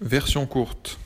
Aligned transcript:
Version 0.00 0.44
courte. 0.46 0.98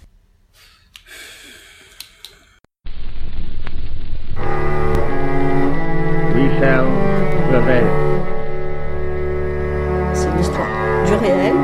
C'est 10.13 10.37
l'histoire 10.37 10.67
du 11.07 11.15
réel, 11.15 11.55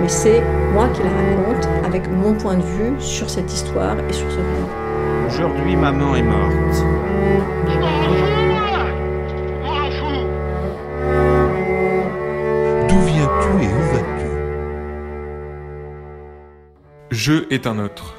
mais 0.00 0.08
c'est 0.08 0.42
moi 0.72 0.88
qui 0.88 1.02
la 1.02 1.10
raconte 1.10 1.66
avec 1.84 2.08
mon 2.08 2.34
point 2.34 2.56
de 2.56 2.62
vue 2.62 3.00
sur 3.00 3.28
cette 3.30 3.52
histoire 3.52 3.98
et 4.08 4.12
sur 4.12 4.30
ce 4.30 4.36
réel. 4.36 5.26
Aujourd'hui, 5.26 5.76
maman 5.76 6.14
est 6.16 6.22
morte. 6.22 8.03
Jeu 17.26 17.46
est 17.48 17.66
un 17.66 17.78
autre. 17.78 18.16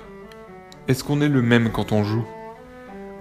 Est-ce 0.88 1.04
qu'on 1.04 1.22
est 1.22 1.30
le 1.30 1.44
même 1.44 1.70
quand 1.72 1.91
on 1.91 2.04
joue? 2.04 2.26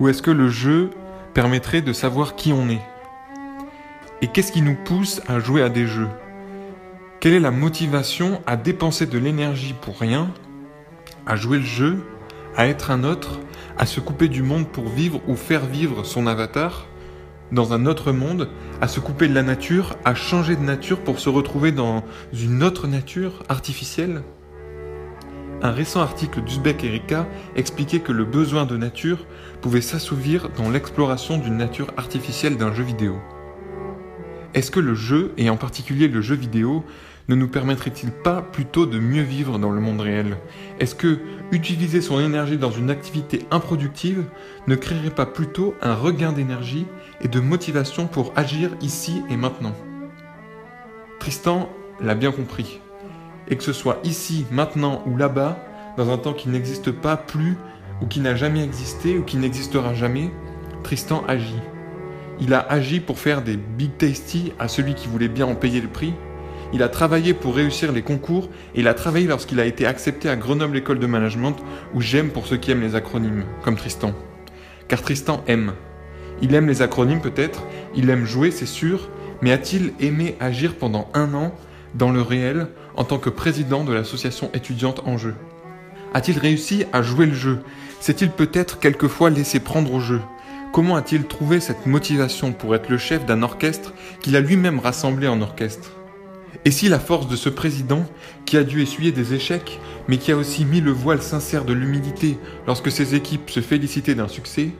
Ou 0.00 0.08
est-ce 0.08 0.22
que 0.22 0.30
le 0.30 0.48
jeu 0.48 0.88
permettrait 1.34 1.82
de 1.82 1.92
savoir 1.92 2.36
qui 2.36 2.54
on 2.54 2.70
est? 2.70 2.80
Et 4.22 4.28
qu'est-ce 4.28 4.50
qui 4.50 4.62
nous 4.62 4.78
pousse 4.82 5.20
à 5.28 5.40
jouer 5.40 5.60
à 5.60 5.68
des 5.68 5.86
jeux? 5.86 6.08
Quelle 7.20 7.34
est 7.34 7.38
la 7.38 7.50
motivation 7.50 8.40
à 8.46 8.56
dépenser 8.56 9.04
de 9.04 9.18
l'énergie 9.18 9.74
pour 9.78 10.00
rien, 10.00 10.30
à 11.26 11.36
jouer 11.36 11.58
le 11.58 11.66
jeu, 11.66 12.02
à 12.56 12.66
être 12.66 12.90
un 12.90 13.04
autre, 13.04 13.38
à 13.76 13.84
se 13.84 14.00
couper 14.00 14.28
du 14.28 14.42
monde 14.42 14.66
pour 14.66 14.88
vivre 14.88 15.20
ou 15.28 15.36
faire 15.36 15.66
vivre 15.66 16.02
son 16.02 16.26
avatar? 16.26 16.86
Dans 17.52 17.74
un 17.74 17.84
autre 17.84 18.10
monde, 18.10 18.48
à 18.80 18.88
se 18.88 19.00
couper 19.00 19.28
de 19.28 19.34
la 19.34 19.42
nature, 19.42 19.96
à 20.06 20.14
changer 20.14 20.56
de 20.56 20.62
nature 20.62 21.00
pour 21.00 21.18
se 21.20 21.28
retrouver 21.28 21.72
dans 21.72 22.02
une 22.32 22.62
autre 22.62 22.86
nature 22.86 23.42
artificielle? 23.50 24.22
Un 25.64 25.72
récent 25.72 26.02
article 26.02 26.42
d'Uzbek 26.42 26.84
Erika 26.84 27.26
expliquait 27.56 28.00
que 28.00 28.12
le 28.12 28.26
besoin 28.26 28.66
de 28.66 28.76
nature 28.76 29.24
pouvait 29.62 29.80
s'assouvir 29.80 30.50
dans 30.50 30.68
l'exploration 30.68 31.38
d'une 31.38 31.56
nature 31.56 31.86
artificielle 31.96 32.58
d'un 32.58 32.74
jeu 32.74 32.82
vidéo. 32.82 33.16
Est-ce 34.52 34.70
que 34.70 34.78
le 34.78 34.94
jeu, 34.94 35.32
et 35.38 35.48
en 35.48 35.56
particulier 35.56 36.06
le 36.06 36.20
jeu 36.20 36.34
vidéo, 36.34 36.84
ne 37.30 37.34
nous 37.34 37.48
permettrait-il 37.48 38.10
pas 38.10 38.42
plutôt 38.42 38.84
de 38.84 38.98
mieux 38.98 39.22
vivre 39.22 39.58
dans 39.58 39.70
le 39.70 39.80
monde 39.80 40.02
réel? 40.02 40.36
Est-ce 40.80 40.94
que 40.94 41.20
utiliser 41.50 42.02
son 42.02 42.20
énergie 42.20 42.58
dans 42.58 42.70
une 42.70 42.90
activité 42.90 43.46
improductive 43.50 44.22
ne 44.66 44.74
créerait 44.74 45.08
pas 45.08 45.24
plutôt 45.24 45.74
un 45.80 45.94
regain 45.94 46.32
d'énergie 46.32 46.84
et 47.22 47.28
de 47.28 47.40
motivation 47.40 48.06
pour 48.06 48.34
agir 48.36 48.68
ici 48.82 49.22
et 49.30 49.38
maintenant? 49.38 49.74
Tristan 51.20 51.70
l'a 52.02 52.14
bien 52.14 52.32
compris. 52.32 52.80
Et 53.48 53.56
que 53.56 53.62
ce 53.62 53.72
soit 53.72 54.00
ici, 54.04 54.46
maintenant 54.50 55.02
ou 55.06 55.16
là-bas, 55.16 55.58
dans 55.96 56.10
un 56.10 56.18
temps 56.18 56.32
qui 56.32 56.48
n'existe 56.48 56.90
pas 56.90 57.16
plus 57.16 57.56
ou 58.02 58.06
qui 58.06 58.20
n'a 58.20 58.34
jamais 58.34 58.64
existé 58.64 59.18
ou 59.18 59.22
qui 59.22 59.36
n'existera 59.36 59.94
jamais, 59.94 60.30
Tristan 60.82 61.24
agit. 61.28 61.60
Il 62.40 62.52
a 62.52 62.60
agi 62.60 63.00
pour 63.00 63.18
faire 63.18 63.42
des 63.42 63.56
big 63.56 63.96
tasty 63.96 64.52
à 64.58 64.68
celui 64.68 64.94
qui 64.94 65.08
voulait 65.08 65.28
bien 65.28 65.46
en 65.46 65.54
payer 65.54 65.80
le 65.80 65.88
prix, 65.88 66.14
il 66.74 66.82
a 66.82 66.88
travaillé 66.88 67.34
pour 67.34 67.54
réussir 67.54 67.92
les 67.92 68.02
concours 68.02 68.48
et 68.74 68.80
il 68.80 68.88
a 68.88 68.94
travaillé 68.94 69.28
lorsqu'il 69.28 69.60
a 69.60 69.64
été 69.64 69.86
accepté 69.86 70.28
à 70.28 70.34
Grenoble 70.34 70.76
École 70.76 70.98
de 70.98 71.06
Management 71.06 71.54
où 71.94 72.00
j'aime 72.00 72.30
pour 72.30 72.48
ceux 72.48 72.56
qui 72.56 72.72
aiment 72.72 72.80
les 72.80 72.96
acronymes, 72.96 73.44
comme 73.62 73.76
Tristan. 73.76 74.12
Car 74.88 75.00
Tristan 75.00 75.44
aime. 75.46 75.74
Il 76.42 76.52
aime 76.52 76.66
les 76.66 76.82
acronymes 76.82 77.20
peut-être, 77.20 77.62
il 77.94 78.10
aime 78.10 78.24
jouer 78.24 78.50
c'est 78.50 78.66
sûr, 78.66 79.08
mais 79.40 79.52
a-t-il 79.52 79.92
aimé 80.00 80.36
agir 80.40 80.74
pendant 80.74 81.08
un 81.14 81.32
an 81.34 81.54
dans 81.94 82.10
le 82.10 82.20
réel 82.20 82.66
en 82.96 83.04
tant 83.04 83.18
que 83.18 83.30
président 83.30 83.84
de 83.84 83.92
l'association 83.92 84.50
étudiante 84.54 85.02
en 85.04 85.18
jeu. 85.18 85.34
A-t-il 86.12 86.38
réussi 86.38 86.84
à 86.92 87.02
jouer 87.02 87.26
le 87.26 87.34
jeu? 87.34 87.60
S'est-il 88.00 88.30
peut-être 88.30 88.78
quelquefois 88.78 89.30
laissé 89.30 89.60
prendre 89.60 89.92
au 89.92 90.00
jeu? 90.00 90.20
Comment 90.72 90.96
a-t-il 90.96 91.24
trouvé 91.24 91.60
cette 91.60 91.86
motivation 91.86 92.52
pour 92.52 92.74
être 92.74 92.88
le 92.88 92.98
chef 92.98 93.26
d'un 93.26 93.42
orchestre 93.42 93.94
qu'il 94.20 94.36
a 94.36 94.40
lui-même 94.40 94.78
rassemblé 94.78 95.28
en 95.28 95.40
orchestre? 95.40 95.92
Et 96.64 96.70
si 96.70 96.88
la 96.88 96.98
force 96.98 97.28
de 97.28 97.36
ce 97.36 97.48
président, 97.48 98.04
qui 98.46 98.56
a 98.56 98.64
dû 98.64 98.82
essuyer 98.82 99.12
des 99.12 99.34
échecs, 99.34 99.80
mais 100.08 100.18
qui 100.18 100.32
a 100.32 100.36
aussi 100.36 100.64
mis 100.64 100.80
le 100.80 100.92
voile 100.92 101.22
sincère 101.22 101.64
de 101.64 101.72
l'humilité 101.72 102.38
lorsque 102.66 102.90
ses 102.90 103.14
équipes 103.14 103.50
se 103.50 103.60
félicitaient 103.60 104.14
d'un 104.14 104.28
succès, 104.28 104.70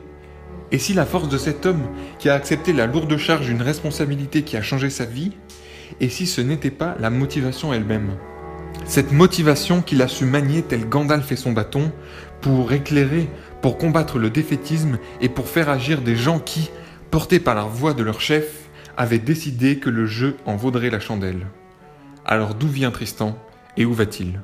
et 0.71 0.79
si 0.79 0.93
la 0.93 1.05
force 1.05 1.29
de 1.29 1.37
cet 1.37 1.65
homme, 1.65 1.83
qui 2.17 2.29
a 2.29 2.33
accepté 2.33 2.73
la 2.73 2.87
lourde 2.87 3.15
charge 3.17 3.45
d'une 3.45 3.61
responsabilité 3.61 4.41
qui 4.41 4.57
a 4.57 4.61
changé 4.61 4.89
sa 4.89 5.05
vie, 5.05 5.31
et 5.99 6.09
si 6.09 6.27
ce 6.27 6.41
n'était 6.41 6.71
pas 6.71 6.95
la 6.99 7.09
motivation 7.09 7.73
elle-même 7.73 8.17
Cette 8.85 9.11
motivation 9.11 9.81
qu'il 9.81 10.01
a 10.01 10.07
su 10.07 10.25
manier 10.25 10.61
tel 10.61 10.87
Gandalf 10.87 11.31
et 11.31 11.35
son 11.35 11.51
bâton, 11.51 11.91
pour 12.41 12.73
éclairer, 12.73 13.29
pour 13.61 13.77
combattre 13.77 14.19
le 14.19 14.29
défaitisme 14.29 14.99
et 15.21 15.29
pour 15.29 15.47
faire 15.47 15.69
agir 15.69 16.01
des 16.01 16.15
gens 16.15 16.39
qui, 16.39 16.69
portés 17.11 17.39
par 17.39 17.55
la 17.55 17.63
voix 17.63 17.93
de 17.93 18.03
leur 18.03 18.21
chef, 18.21 18.69
avaient 18.97 19.19
décidé 19.19 19.79
que 19.79 19.89
le 19.89 20.05
jeu 20.05 20.37
en 20.45 20.55
vaudrait 20.55 20.89
la 20.89 20.99
chandelle. 20.99 21.47
Alors 22.25 22.55
d'où 22.55 22.67
vient 22.67 22.91
Tristan 22.91 23.37
et 23.77 23.85
où 23.85 23.93
va-t-il? 23.93 24.41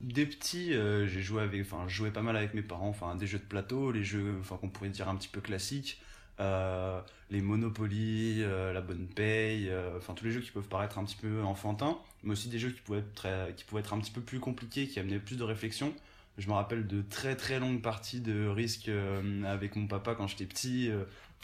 Des 0.00 0.26
petits, 0.26 0.74
euh, 0.74 1.06
j'ai 1.06 1.22
joué 1.22 1.42
avec, 1.42 1.60
enfin, 1.60 1.86
pas 2.14 2.22
mal 2.22 2.36
avec 2.36 2.54
mes 2.54 2.62
parents, 2.62 2.88
enfin, 2.88 3.16
des 3.16 3.26
jeux 3.26 3.38
de 3.38 3.44
plateau, 3.44 3.90
les 3.90 4.04
jeux, 4.04 4.36
enfin, 4.40 4.56
qu'on 4.56 4.68
pourrait 4.68 4.90
dire 4.90 5.08
un 5.08 5.16
petit 5.16 5.28
peu 5.28 5.40
classiques, 5.40 6.00
euh, 6.40 7.00
les 7.30 7.40
Monopoly, 7.40 8.42
euh, 8.42 8.72
la 8.72 8.80
Bonne 8.80 9.06
Paye, 9.06 9.70
enfin, 9.96 10.14
tous 10.14 10.24
les 10.24 10.30
jeux 10.30 10.40
qui 10.40 10.50
peuvent 10.50 10.68
paraître 10.68 10.98
un 10.98 11.04
petit 11.04 11.16
peu 11.16 11.42
enfantins, 11.42 11.98
mais 12.22 12.32
aussi 12.32 12.48
des 12.48 12.58
jeux 12.58 12.70
qui 12.70 12.80
pouvaient 12.80 13.00
être 13.00 13.54
qui 13.56 13.64
pouvaient 13.64 13.80
être 13.80 13.94
un 13.94 14.00
petit 14.00 14.12
peu 14.12 14.20
plus 14.20 14.40
compliqués, 14.40 14.86
qui 14.86 15.00
amenaient 15.00 15.18
plus 15.18 15.36
de 15.36 15.44
réflexion. 15.44 15.92
Je 16.38 16.46
me 16.46 16.52
rappelle 16.52 16.86
de 16.86 17.02
très 17.02 17.34
très 17.34 17.58
longues 17.58 17.82
parties 17.82 18.20
de 18.20 18.46
risque 18.46 18.90
avec 19.44 19.74
mon 19.76 19.86
papa 19.86 20.14
quand 20.14 20.28
j'étais 20.28 20.46
petit. 20.46 20.90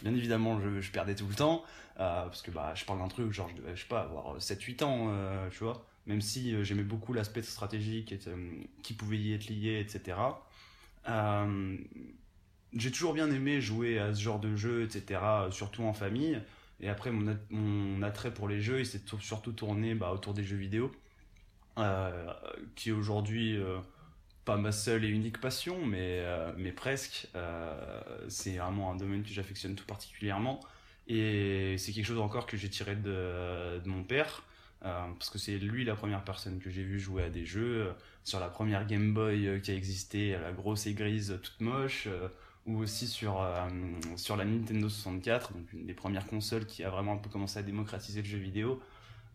bien 0.01 0.13
évidemment, 0.13 0.59
je, 0.81 0.91
perdais 0.91 1.15
tout 1.15 1.27
le 1.27 1.35
temps. 1.35 1.63
Euh, 1.99 2.25
parce 2.25 2.41
que 2.41 2.51
bah, 2.51 2.73
je 2.75 2.83
parle 2.85 2.99
d'un 2.99 3.07
truc, 3.07 3.31
genre, 3.31 3.47
je 3.49 3.55
devais, 3.55 3.75
je 3.75 3.81
sais 3.81 3.87
pas, 3.87 4.01
avoir 4.01 4.37
7-8 4.37 4.83
ans, 4.83 5.07
euh, 5.09 5.49
tu 5.49 5.63
vois. 5.63 5.85
Même 6.07 6.21
si 6.21 6.53
euh, 6.53 6.63
j'aimais 6.63 6.83
beaucoup 6.83 7.13
l'aspect 7.13 7.41
stratégique 7.41 8.13
qui 8.83 8.93
pouvait 8.93 9.17
y 9.17 9.33
être 9.33 9.47
lié, 9.47 9.79
etc. 9.79 10.17
j'ai 12.75 12.91
toujours 12.91 13.13
bien 13.13 13.31
aimé 13.31 13.61
jouer 13.61 13.99
à 13.99 14.13
ce 14.13 14.21
genre 14.21 14.39
de 14.39 14.55
jeu, 14.55 14.83
etc., 14.83 15.21
surtout 15.51 15.83
en 15.83 15.93
famille. 15.93 16.39
Et 16.81 16.89
après, 16.89 17.11
mon, 17.11 18.01
attrait 18.01 18.33
pour 18.33 18.47
les 18.47 18.61
jeux, 18.61 18.79
il 18.79 18.85
s'est 18.85 19.01
surtout 19.19 19.53
tourné 19.53 19.95
bah, 19.95 20.11
autour 20.11 20.33
des 20.33 20.43
jeux 20.43 20.57
vidéo, 20.57 20.91
qui 22.75 22.91
aujourd'hui 22.91 23.57
pas 24.43 24.57
ma 24.57 24.71
seule 24.71 25.05
et 25.05 25.09
unique 25.09 25.39
passion, 25.39 25.85
mais, 25.85 26.23
mais 26.57 26.71
presque. 26.73 27.27
c'est 28.27 28.57
vraiment 28.57 28.91
un 28.91 28.95
domaine 28.95 29.23
que 29.23 29.29
j'affectionne 29.29 29.75
tout 29.75 29.85
particulièrement. 29.85 30.59
Et 31.07 31.75
c'est 31.77 31.91
quelque 31.91 32.05
chose 32.05 32.19
encore 32.19 32.45
que 32.47 32.57
j'ai 32.57 32.69
tiré 32.69 32.95
de, 32.95 33.81
mon 33.85 34.03
père, 34.03 34.43
euh, 34.83 35.07
parce 35.17 35.29
que 35.29 35.37
c'est 35.37 35.57
lui 35.57 35.85
la 35.85 35.95
première 35.95 36.23
personne 36.23 36.59
que 36.59 36.69
j'ai 36.69 36.83
vu 36.83 36.99
jouer 36.99 37.23
à 37.23 37.29
des 37.29 37.45
jeux. 37.45 37.87
Euh, 37.87 37.93
sur 38.23 38.39
la 38.39 38.49
première 38.49 38.87
Game 38.87 39.13
Boy 39.13 39.47
euh, 39.47 39.59
qui 39.59 39.69
a 39.69 39.75
existé, 39.75 40.31
la 40.31 40.51
grosse 40.51 40.87
et 40.87 40.93
grise 40.93 41.39
toute 41.43 41.61
moche, 41.61 42.07
ou 42.65 42.79
aussi 42.79 43.07
sur, 43.07 43.47
sur 44.15 44.35
la 44.35 44.45
Nintendo 44.45 44.89
64, 44.89 45.53
donc 45.53 45.71
une 45.73 45.85
des 45.85 45.93
premières 45.93 46.25
consoles 46.25 46.65
qui 46.65 46.83
a 46.83 46.89
vraiment 46.89 47.13
un 47.13 47.17
peu 47.17 47.29
commencé 47.29 47.59
à 47.59 47.63
démocratiser 47.63 48.21
le 48.21 48.27
jeu 48.27 48.39
vidéo. 48.39 48.81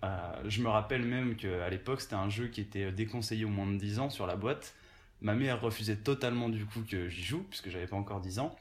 je 0.03 0.63
me 0.63 0.69
rappelle 0.69 1.03
même 1.03 1.37
qu'à 1.37 1.71
l'époque, 1.71 2.01
c'était 2.01 2.17
un 2.17 2.29
jeu 2.29 2.49
qui 2.49 2.61
était 2.61 2.91
déconseillé 2.91 3.45
au 3.45 3.49
moins 3.49 3.67
de 3.67 3.77
10 3.77 4.01
ans 4.01 4.11
sur 4.11 4.27
la 4.27 4.37
boîte. 4.37 4.75
Ma 5.21 5.35
mère 5.35 5.61
refusait 5.61 5.97
totalement 5.97 6.49
du 6.49 6.65
coup 6.65 6.81
que 6.89 7.09
j'y 7.09 7.23
joue, 7.23 7.45
puisque 7.51 7.69
j'avais 7.69 7.87
pas 7.87 7.97
encore 7.97 8.21
10 8.21 8.39
ans. 8.39 8.57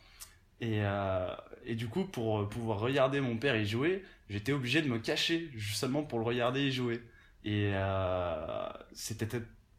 Et, 0.62 0.81
euh, 0.84 1.34
du 1.69 1.88
coup, 1.88 2.03
pour 2.06 2.50
pouvoir 2.50 2.79
regarder 2.79 3.22
mon 3.22 3.38
père 3.38 3.56
y 3.56 3.66
jouer, 3.66 4.03
j'étais 4.29 4.52
obligé 4.52 4.82
de 4.82 4.90
me 4.90 4.99
cacher 4.99 5.49
seulement 5.73 6.03
pour 6.03 6.20
le 6.20 6.26
regarder 6.26 6.61
y 6.67 6.72
jouer. 6.72 7.02
Et 7.46 7.72
euh, 7.73 8.67
c'était 8.93 9.28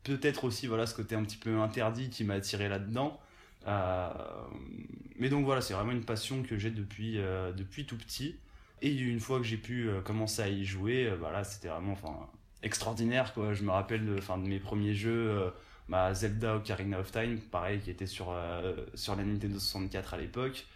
peut-être 0.03 0.44
aussi 0.44 0.67
voilà 0.67 0.87
ce 0.87 0.94
côté 0.94 1.14
un 1.14 1.23
petit 1.25 1.37
peu 1.37 1.61
interdit 1.61 2.09
qui 2.09 2.25
m'a 2.25 2.35
attiré 2.35 2.69
là-dedans. 2.69 3.20
Euh, 3.67 4.09
mais 5.17 5.29
donc 5.29 5.45
voilà, 5.45 5.61
c'est 5.61 5.75
vraiment 5.75 5.93
une 5.93 6.05
passion 6.05 6.43
que 6.43 6.59
j'ai 6.59 6.71
depuis, 6.71 7.19
euh, 7.19 7.53
depuis 7.53 7.87
tout 7.87 7.97
petit. 7.97 8.37
Et 8.83 8.93
une 8.93 9.21
fois 9.21 9.39
que 9.39 9.45
j'ai 9.45 9.59
pu 9.59 9.89
euh, 9.89 10.01
commencer 10.01 10.43
à 10.43 10.49
y 10.49 10.65
jouer, 10.65 11.12
voilà, 11.19 11.45
c'était 11.45 11.69
vraiment 11.69 11.93
enfin, 11.93 12.29
extraordinaire. 12.62 13.35
Quoi. 13.35 13.53
Je 13.53 13.62
me 13.62 13.71
rappelle 13.71 14.07
de, 14.07 14.17
de 14.17 14.49
mes 14.49 14.59
premiers 14.59 14.95
jeux 14.95 15.53
bah, 15.89 16.15
Zelda 16.15 16.57
Ocarina 16.57 17.01
of 17.01 17.11
Time, 17.12 17.39
pareil, 17.51 17.81
qui 17.81 17.91
était 17.91 18.07
sur, 18.07 18.35
sur 18.95 19.17
la 19.17 19.25
Nintendo 19.25 19.59
64 19.59 20.15
à 20.15 20.17
l'époque, 20.19 20.67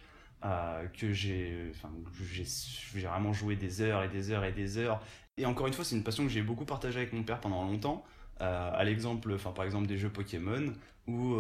que 0.43 1.13
j'ai 1.13 1.73
vraiment 2.95 3.33
joué 3.33 3.57
des 3.57 3.81
heures 3.81 4.03
et 4.03 4.09
des 4.09 4.31
heures 4.31 4.45
et 4.45 4.53
des 4.53 4.77
heures. 4.77 5.01
Et 5.37 5.47
encore 5.47 5.67
une 5.67 5.73
fois, 5.73 5.85
c'est 5.85 5.97
une 5.97 6.05
passion 6.05 6.25
que 6.25 6.31
j'ai 6.31 6.43
beaucoup 6.43 6.65
partagée 6.65 6.99
avec 6.99 7.13
mon 7.13 7.23
père 7.23 7.41
pendant 7.41 7.65
longtemps. 7.65 8.05
Euh, 8.41 8.71
à 8.73 8.85
l'exemple, 8.85 9.33
enfin 9.35 9.53
par 9.53 9.65
exemple 9.65 9.87
des 9.87 9.97
jeux 9.97 10.11
Pokémon 10.11 10.73
où 11.07 11.37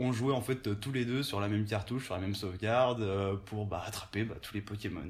on 0.00 0.12
jouait 0.12 0.34
en 0.34 0.40
fait 0.40 0.80
tous 0.80 0.90
les 0.90 1.04
deux 1.04 1.22
sur 1.22 1.40
la 1.40 1.46
même 1.46 1.64
cartouche, 1.64 2.06
sur 2.06 2.14
la 2.14 2.20
même 2.20 2.34
sauvegarde 2.34 3.38
pour 3.44 3.64
bah, 3.66 3.80
attraper 3.86 4.24
bah, 4.24 4.34
tous 4.42 4.54
les 4.54 4.60
Pokémon. 4.60 5.08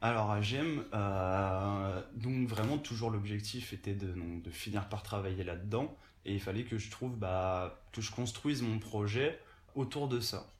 Alors 0.00 0.30
à 0.30 0.42
GEM, 0.42 0.84
euh, 0.92 2.02
donc 2.14 2.46
vraiment 2.48 2.76
toujours 2.76 3.10
l'objectif 3.10 3.72
était 3.72 3.94
de, 3.94 4.14
finir 4.50 4.88
par 4.88 5.02
travailler 5.02 5.42
là-dedans 5.42 5.96
et 6.24 6.34
il 6.34 6.40
fallait 6.40 6.64
que 6.64 6.76
je 6.76 6.90
trouve 6.90 7.16
bah, 7.16 7.82
que 7.92 8.02
je 8.02 8.12
construise 8.12 8.62
mon 8.62 8.78
projet 8.78 9.40
autour 9.74 10.08
de 10.08 10.20
ça. 10.20 10.52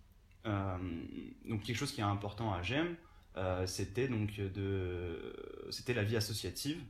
Euh, 0.46 0.78
donc 1.48 1.62
quelque 1.64 1.76
chose 1.76 1.92
qui 1.92 2.00
est 2.00 2.04
important 2.04 2.54
à 2.54 2.62
euh, 3.36 3.66
c'était 3.66 4.08
donc 4.08 4.36
de 4.36 5.36
c'était 5.70 5.92
la 5.92 6.02
vie 6.02 6.16
associative 6.16 6.82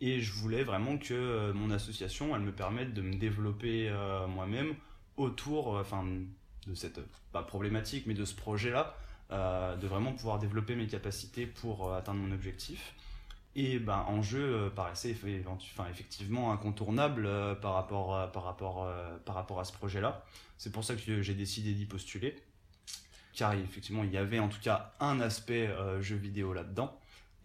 et 0.00 0.20
je 0.20 0.32
voulais 0.32 0.62
vraiment 0.62 0.98
que 0.98 1.52
mon 1.52 1.70
association 1.70 2.34
elle 2.36 2.42
me 2.42 2.52
permette 2.52 2.92
de 2.94 3.02
me 3.02 3.14
développer 3.14 3.90
moi-même 4.28 4.74
autour 5.16 5.68
enfin 5.68 6.04
de 6.66 6.74
cette 6.74 7.00
pas 7.32 7.42
problématique 7.42 8.04
mais 8.06 8.14
de 8.14 8.24
ce 8.24 8.34
projet 8.34 8.70
là 8.70 8.94
euh, 9.32 9.74
de 9.74 9.88
vraiment 9.88 10.12
pouvoir 10.12 10.38
développer 10.38 10.76
mes 10.76 10.86
capacités 10.86 11.46
pour 11.46 11.88
euh, 11.88 11.98
atteindre 11.98 12.20
mon 12.20 12.32
objectif. 12.32 12.94
Et 13.56 13.80
ben, 13.80 14.04
en 14.06 14.22
jeu 14.22 14.40
euh, 14.40 14.70
paraissait 14.70 15.10
effectivement 15.10 16.52
incontournable 16.52 17.28
par, 17.60 17.74
rapport, 17.74 18.30
par, 18.30 18.44
rapport, 18.44 18.88
par 19.24 19.34
rapport 19.34 19.58
à 19.58 19.64
ce 19.64 19.72
projet-là. 19.72 20.24
C'est 20.58 20.70
pour 20.70 20.84
ça 20.84 20.94
que 20.94 21.22
j'ai 21.22 21.34
décidé 21.34 21.72
d'y 21.72 21.86
postuler. 21.86 22.36
Car 23.34 23.54
effectivement, 23.54 24.04
il 24.04 24.12
y 24.12 24.16
avait 24.16 24.38
en 24.38 24.48
tout 24.48 24.60
cas 24.62 24.94
un 25.00 25.20
aspect 25.20 25.74
jeu 26.00 26.16
vidéo 26.16 26.52
là-dedans. 26.52 26.96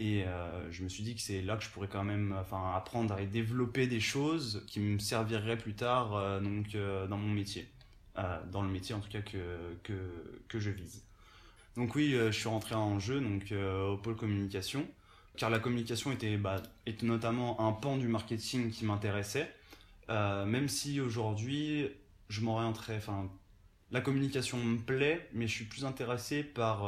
Et 0.04 0.26
je 0.72 0.84
me 0.84 0.90
suis 0.90 1.04
dit 1.04 1.14
que 1.14 1.22
c'est 1.22 1.42
là 1.44 1.56
que 1.58 1.64
je 1.64 1.70
pourrais 1.70 1.88
quand 1.88 2.04
même 2.04 2.36
enfin, 2.42 2.74
apprendre 2.76 3.14
à 3.14 3.24
développer 3.24 3.86
des 3.86 4.00
choses 4.00 4.64
qui 4.68 4.80
me 4.80 4.98
serviraient 4.98 5.58
plus 5.58 5.76
tard 5.76 6.42
donc, 6.42 6.76
dans 6.76 7.18
mon 7.18 7.30
métier. 7.30 7.68
dans 8.52 8.64
le 8.64 8.70
métier 8.70 8.96
en 8.96 9.00
tout 9.00 9.10
cas 9.10 9.22
que, 9.22 9.78
que, 9.84 9.94
que 10.48 10.60
je 10.60 10.72
vise. 10.72 11.04
Donc 11.76 11.96
oui, 11.96 12.14
euh, 12.16 12.32
je 12.32 12.40
suis 12.40 12.50
rentré 12.50 12.76
en 12.76 13.00
jeu 13.00 13.22
donc 13.22 13.52
euh, 13.52 13.92
au 13.92 13.98
pôle 13.98 14.16
communication, 14.16 14.86
car 15.38 15.50
la 15.50 15.60
communication 15.60 16.12
était, 16.12 16.38
bah, 16.38 16.62
était 16.86 17.06
notamment 17.06 17.66
un 17.66 17.72
pan 17.72 17.98
du 17.98 18.08
marketing 18.08 18.72
qui 18.72 18.86
m'intéressait, 18.86 19.54
euh, 20.10 20.46
même 20.46 20.68
si 20.68 21.00
aujourd'hui 21.00 21.88
je 22.30 22.42
m'orienterais, 22.42 22.98
enfin 22.98 23.30
la 23.92 24.02
communication 24.02 24.58
me 24.58 24.78
plaît, 24.78 25.30
mais 25.34 25.48
je 25.48 25.54
suis 25.54 25.66
plus 25.66 25.86
intéressé 25.86 26.44
par 26.44 26.86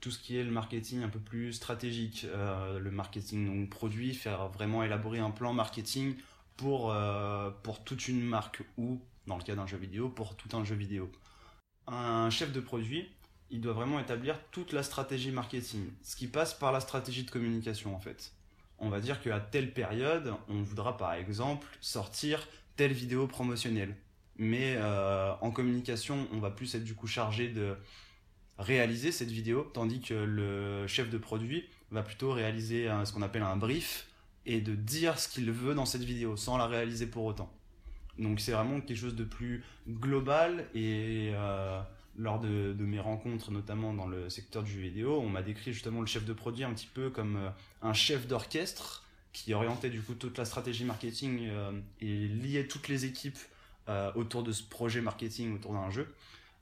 tout 0.00 0.10
ce 0.10 0.18
qui 0.18 0.36
est 0.36 0.44
le 0.44 0.50
marketing 0.50 1.02
un 1.02 1.08
peu 1.08 1.18
plus 1.18 1.52
stratégique, 1.52 2.26
le 2.32 2.90
marketing 2.90 3.68
produit, 3.68 4.14
faire 4.14 4.48
vraiment 4.48 4.82
élaborer 4.82 5.18
un 5.18 5.30
plan 5.30 5.52
marketing 5.52 6.16
pour, 6.56 6.94
pour 7.62 7.84
toute 7.84 8.08
une 8.08 8.22
marque 8.22 8.62
ou, 8.76 9.00
dans 9.26 9.36
le 9.36 9.42
cas 9.42 9.54
d'un 9.54 9.66
jeu 9.66 9.76
vidéo, 9.76 10.08
pour 10.08 10.36
tout 10.36 10.56
un 10.56 10.64
jeu 10.64 10.74
vidéo. 10.74 11.10
Un 11.86 12.30
chef 12.30 12.52
de 12.52 12.60
produit, 12.60 13.08
il 13.50 13.60
doit 13.60 13.72
vraiment 13.72 13.98
établir 13.98 14.38
toute 14.52 14.72
la 14.72 14.82
stratégie 14.82 15.32
marketing, 15.32 15.90
ce 16.02 16.16
qui 16.16 16.28
passe 16.28 16.54
par 16.54 16.72
la 16.72 16.80
stratégie 16.80 17.24
de 17.24 17.30
communication 17.30 17.94
en 17.94 18.00
fait. 18.00 18.32
On 18.78 18.88
va 18.88 19.00
dire 19.00 19.20
qu'à 19.20 19.40
telle 19.40 19.72
période, 19.72 20.32
on 20.48 20.62
voudra 20.62 20.96
par 20.96 21.12
exemple 21.12 21.66
sortir 21.80 22.46
telle 22.76 22.92
vidéo 22.92 23.26
promotionnelle. 23.26 23.94
Mais 24.36 24.74
euh, 24.76 25.34
en 25.42 25.50
communication, 25.50 26.26
on 26.32 26.38
va 26.38 26.50
plus 26.50 26.74
être 26.74 26.84
du 26.84 26.94
coup 26.94 27.06
chargé 27.06 27.48
de 27.48 27.76
réaliser 28.60 29.10
cette 29.10 29.30
vidéo, 29.30 29.68
tandis 29.74 30.00
que 30.00 30.14
le 30.14 30.86
chef 30.86 31.10
de 31.10 31.18
produit 31.18 31.64
va 31.90 32.02
plutôt 32.02 32.32
réaliser 32.32 32.88
ce 33.04 33.12
qu'on 33.12 33.22
appelle 33.22 33.42
un 33.42 33.56
brief 33.56 34.06
et 34.46 34.60
de 34.60 34.74
dire 34.74 35.18
ce 35.18 35.28
qu'il 35.28 35.50
veut 35.50 35.74
dans 35.74 35.86
cette 35.86 36.02
vidéo 36.02 36.36
sans 36.36 36.56
la 36.56 36.66
réaliser 36.66 37.06
pour 37.06 37.24
autant. 37.24 37.52
Donc 38.18 38.40
c'est 38.40 38.52
vraiment 38.52 38.80
quelque 38.80 38.98
chose 38.98 39.16
de 39.16 39.24
plus 39.24 39.64
global 39.88 40.68
et 40.74 41.30
euh, 41.34 41.80
lors 42.16 42.38
de, 42.38 42.74
mes 42.78 43.00
rencontres, 43.00 43.50
notamment 43.50 43.94
dans 43.94 44.06
le 44.06 44.28
secteur 44.28 44.62
du 44.62 44.80
vidéo, 44.80 45.18
on 45.20 45.28
m'a 45.28 45.42
décrit 45.42 45.72
justement 45.72 46.00
le 46.00 46.06
chef 46.06 46.24
de 46.24 46.32
produit 46.32 46.64
un 46.64 46.72
petit 46.74 46.88
peu 46.92 47.10
comme 47.10 47.36
euh, 47.36 47.50
un 47.82 47.94
chef 47.94 48.26
d'orchestre 48.26 49.04
qui 49.32 49.54
orientait 49.54 49.90
du 49.90 50.02
coup 50.02 50.14
toute 50.14 50.36
la 50.36 50.44
stratégie 50.44 50.84
marketing 50.84 51.46
euh, 51.48 51.72
et 52.00 52.28
liait 52.28 52.66
toutes 52.66 52.88
les 52.88 53.04
équipes 53.04 53.38
autour 54.14 54.44
de 54.44 54.52
ce 54.52 54.62
projet 54.62 55.00
marketing, 55.00 55.52
autour 55.52 55.72
d'un 55.72 55.90
jeu. 55.90 56.14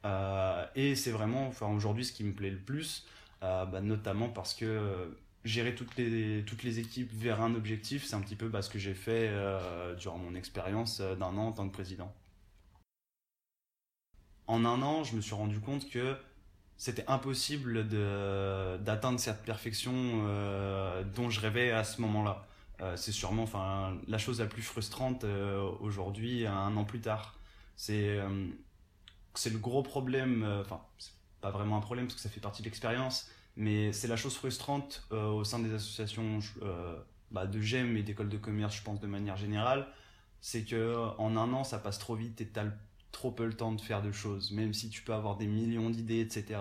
Et 0.04 0.94
c'est 0.94 1.10
vraiment, 1.10 1.48
enfin 1.48 1.68
aujourd'hui, 1.68 2.04
ce 2.04 2.12
qui 2.12 2.24
me 2.24 2.32
plaît 2.32 2.50
le 2.50 2.58
plus, 2.58 3.06
bah, 3.40 3.80
notamment 3.82 4.28
parce 4.28 4.54
que 4.54 5.10
gérer 5.44 5.74
toutes 5.74 5.96
les, 5.96 6.44
toutes 6.46 6.62
les 6.62 6.78
équipes 6.78 7.12
vers 7.12 7.40
un 7.42 7.54
objectif, 7.54 8.04
c'est 8.04 8.14
un 8.14 8.20
petit 8.20 8.36
peu 8.36 8.48
bah, 8.48 8.62
ce 8.62 8.70
que 8.70 8.78
j'ai 8.78 8.94
fait 8.94 9.30
durant 9.98 10.18
mon 10.18 10.34
expérience 10.34 11.00
d'un 11.00 11.36
an 11.36 11.48
en 11.48 11.52
tant 11.52 11.68
que 11.68 11.74
président 11.74 12.12
en 14.48 14.64
un 14.64 14.82
an, 14.82 15.04
je 15.04 15.14
me 15.14 15.20
suis 15.20 15.34
rendu 15.34 15.60
compte 15.60 15.88
que 15.88 16.16
c'était 16.76 17.04
impossible 17.06 17.86
d'atteindre 18.82 19.20
cette 19.20 19.42
perfection 19.42 19.92
euh, 19.94 21.04
dont 21.04 21.30
je 21.30 21.40
rêvais 21.40 21.70
à 21.70 21.84
ce 21.84 22.00
moment-là. 22.00 22.46
Euh, 22.80 22.96
c'est 22.96 23.12
sûrement 23.12 23.46
la 24.06 24.18
chose 24.18 24.40
la 24.40 24.46
plus 24.46 24.62
frustrante 24.62 25.24
euh, 25.24 25.60
aujourd'hui, 25.80 26.46
un 26.46 26.76
an 26.76 26.84
plus 26.84 27.00
tard. 27.00 27.34
C'est 27.76 28.18
c'est 29.38 29.50
le 29.50 29.58
gros 29.58 29.82
problème, 29.82 30.44
enfin, 30.61 30.81
c'est 30.99 31.12
pas 31.40 31.50
vraiment 31.50 31.76
un 31.76 31.81
problème 31.81 32.06
parce 32.06 32.17
que 32.17 32.20
ça 32.20 32.29
fait 32.29 32.40
partie 32.40 32.62
de 32.62 32.67
l'expérience, 32.67 33.31
mais 33.56 33.93
c'est 33.93 34.08
la 34.08 34.17
chose 34.17 34.35
frustrante 34.35 35.06
au 35.11 35.44
sein 35.44 35.58
des 35.58 35.73
associations 35.73 36.40
bah, 37.31 37.46
de 37.46 37.61
GEM 37.61 37.96
et 37.96 38.02
d'écoles 38.02 38.29
de 38.29 38.38
commerce, 38.38 38.76
je 38.76 38.82
pense, 38.82 39.00
de 39.00 39.06
manière 39.06 39.37
générale. 39.37 39.87
C'est 40.40 40.64
que 40.64 40.94
en 41.19 41.37
un 41.37 41.52
an, 41.52 41.64
ça 41.64 41.79
passe 41.79 41.99
trop 41.99 42.14
vite 42.14 42.40
et 42.40 42.46
t'as 42.46 42.67
trop 43.12 43.31
peu 43.31 43.46
le 43.46 43.55
temps 43.55 43.73
de 43.73 43.81
faire 43.81 44.02
de 44.02 44.12
choses. 44.12 44.52
Même 44.52 44.73
si 44.75 44.90
tu 44.90 45.02
peux 45.02 45.12
avoir 45.12 45.37
des 45.37 45.46
millions 45.46 45.90
d'idées, 45.90 46.20
etc., 46.20 46.61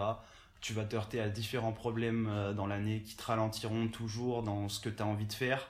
tu 0.59 0.73
vas 0.73 0.85
te 0.85 0.95
heurter 0.95 1.19
à 1.19 1.29
différents 1.29 1.71
problèmes 1.71 2.27
euh, 2.29 2.53
dans 2.53 2.65
l'année 2.65 3.03
qui 3.03 3.15
te 3.15 3.23
ralentiront 3.23 3.87
toujours 3.89 4.41
dans 4.41 4.69
ce 4.69 4.79
que 4.79 4.89
tu 4.89 5.03
as 5.03 5.05
envie 5.05 5.27
de 5.27 5.33
faire 5.33 5.69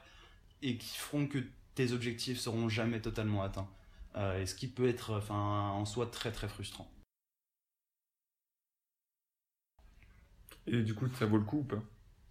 et 0.61 0.77
qui 0.77 0.97
feront 0.97 1.27
que 1.27 1.39
tes 1.75 1.91
objectifs 1.91 2.39
seront 2.39 2.69
jamais 2.69 3.01
totalement 3.01 3.43
atteints. 3.43 3.67
Euh, 4.15 4.41
et 4.41 4.45
ce 4.45 4.55
qui 4.55 4.67
peut 4.67 4.87
être 4.87 5.21
en 5.29 5.85
soi 5.85 6.07
très 6.07 6.31
très 6.31 6.47
frustrant. 6.47 6.89
Et 10.67 10.81
du 10.83 10.93
coup, 10.93 11.07
ça 11.17 11.25
vaut 11.25 11.37
le 11.37 11.43
coup 11.43 11.59
ou 11.59 11.63
pas? 11.63 11.81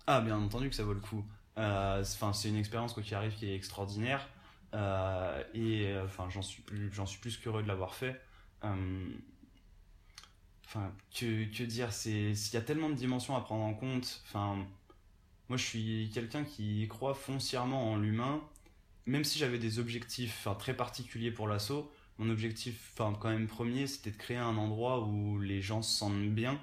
Ah, 0.06 0.20
bien 0.20 0.38
entendu 0.38 0.68
que 0.68 0.76
ça 0.76 0.84
vaut 0.84 0.94
le 0.94 1.00
coup. 1.00 1.24
Euh, 1.58 2.02
enfin, 2.02 2.32
c'est 2.32 2.48
une 2.48 2.56
expérience 2.56 2.94
qui 3.00 3.14
arrive 3.14 3.34
qui 3.34 3.50
est 3.50 3.54
extraordinaire. 3.54 4.28
et 5.54 5.94
enfin, 6.04 6.28
j'en 6.30 6.42
suis, 6.42 6.62
plus, 6.62 6.90
suis 7.06 7.20
plus 7.20 7.36
qu'heureux 7.38 7.62
de 7.62 7.68
l'avoir 7.68 7.94
fait. 7.94 8.20
Euh, 8.64 9.08
enfin, 10.64 10.92
que, 11.14 11.44
que 11.44 11.62
dire 11.64 11.92
c'est 11.92 12.34
S'il 12.34 12.54
y 12.54 12.56
a 12.56 12.62
tellement 12.62 12.90
de 12.90 12.94
dimensions 12.94 13.36
à 13.36 13.40
prendre 13.40 13.64
en 13.64 13.74
compte, 13.74 14.22
enfin, 14.26 14.66
moi 15.48 15.56
je 15.56 15.64
suis 15.64 16.10
quelqu'un 16.12 16.44
qui 16.44 16.86
croit 16.88 17.14
foncièrement 17.14 17.92
en 17.92 17.96
l'humain, 17.96 18.40
même 19.06 19.24
si 19.24 19.38
j'avais 19.38 19.58
des 19.58 19.78
objectifs 19.78 20.48
très 20.58 20.74
particuliers 20.74 21.30
pour 21.30 21.48
l'assaut, 21.48 21.92
mon 22.18 22.30
objectif, 22.30 22.94
quand 22.96 23.24
même 23.24 23.46
premier, 23.46 23.86
c'était 23.86 24.10
de 24.10 24.16
créer 24.16 24.38
un 24.38 24.56
endroit 24.56 25.00
où 25.06 25.38
les 25.38 25.60
gens 25.60 25.82
se 25.82 25.98
sentent 25.98 26.30
bien 26.30 26.60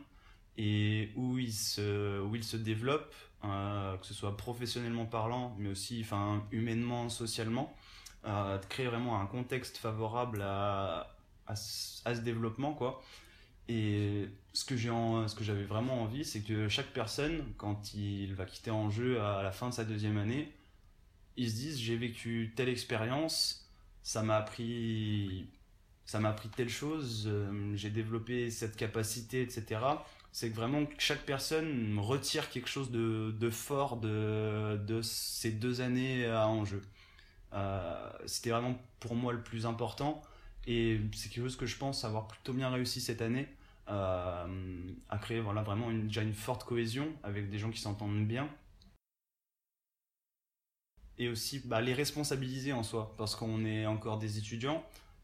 et 0.58 1.12
où 1.16 1.38
ils 1.38 1.54
se, 1.54 2.22
où 2.22 2.36
ils 2.36 2.44
se 2.44 2.58
développent, 2.58 3.16
euh, 3.46 3.98
que 3.98 4.06
ce 4.06 4.14
soit 4.14 4.38
professionnellement 4.38 5.06
parlant, 5.06 5.56
mais 5.60 5.70
aussi 5.70 6.02
enfin, 6.02 6.46
humainement, 6.52 7.10
socialement, 7.10 7.76
euh, 8.26 8.58
de 8.58 8.66
créer 8.66 8.88
vraiment 8.88 9.20
un 9.20 9.26
contexte 9.26 9.78
favorable 9.78 10.42
à, 10.42 11.16
à, 11.48 11.56
ce 11.56 12.22
développement 12.22 12.74
quoi. 12.74 13.02
Et 13.70 14.28
ce 14.54 14.66
que 14.66 14.76
j'ai 14.76 14.90
ce 14.90 15.36
que 15.36 15.44
j'avais 15.44 15.64
vraiment 15.64 16.04
envie 16.04 16.26
c'est 16.26 16.42
que 16.42 16.68
chaque 16.68 16.92
personne 16.94 17.44
quand 17.58 17.94
il 17.94 18.34
va 18.36 18.46
quitter 18.46 18.72
en 18.72 18.90
jeu 18.90 19.22
à 19.22 19.42
la 19.42 19.52
fin 19.52 19.70
de 19.70 19.74
sa 19.74 19.86
deuxième 19.86 20.18
année 20.18 20.52
ils 21.38 21.50
se 21.50 21.56
disent 21.56 21.80
j'ai 21.80 21.96
vécu 21.96 22.54
telle 22.56 22.70
expérience 22.70 23.72
ça 24.04 24.22
m'a 24.22 24.36
appris 24.36 25.48
ça 26.06 26.20
m'a 26.20 26.30
appris 26.30 26.50
telle 26.50 26.70
chose 26.70 27.26
euh, 27.28 27.76
j'ai 27.76 27.90
développé 27.90 28.50
cette 28.52 28.76
capacité 28.76 29.42
etc 29.42 29.80
c'est 30.34 30.50
que 30.50 30.56
vraiment 30.56 30.84
chaque 30.98 31.26
personne 31.26 31.98
retire 32.00 32.50
quelque 32.50 32.68
chose 32.68 32.90
de, 32.90 33.50
fort 33.52 33.98
de, 33.98 35.00
ces 35.04 35.52
deux 35.52 35.80
années 35.80 36.26
à 36.26 36.48
enjeu. 36.48 36.82
Euh, 37.54 38.10
C'était 38.26 38.50
vraiment 38.50 38.76
pour 39.00 39.16
moi 39.16 39.32
le 39.32 39.44
plus 39.44 39.68
important. 39.68 40.24
Et 40.66 41.00
c'est 41.14 41.30
quelque 41.30 41.44
chose 41.44 41.56
que 41.56 41.68
je 41.68 41.78
pense 41.78 42.04
avoir 42.04 42.28
plutôt 42.28 42.54
bien 42.54 42.70
réussi 42.72 43.00
cette 43.00 43.22
année, 43.22 43.48
euh, 43.90 44.92
à 45.10 45.18
créer 45.20 45.40
voilà, 45.40 45.62
vraiment 45.62 45.92
déjà 45.92 46.24
une 46.24 46.34
forte 46.34 46.64
cohésion 46.64 47.14
avec 47.22 47.52
des 47.52 47.60
gens 47.60 47.70
qui 47.70 47.80
s'entendent 47.80 48.26
bien. 48.26 48.50
Et 51.20 51.30
aussi 51.30 51.60
bah, 51.60 51.80
les 51.80 51.94
responsabiliser 51.94 52.74
en 52.74 52.82
soi, 52.82 53.14
parce 53.18 53.36
qu'on 53.36 53.66
est 53.66 53.86
encore 53.86 54.18
des 54.18 54.40
étudiants. 54.40 54.84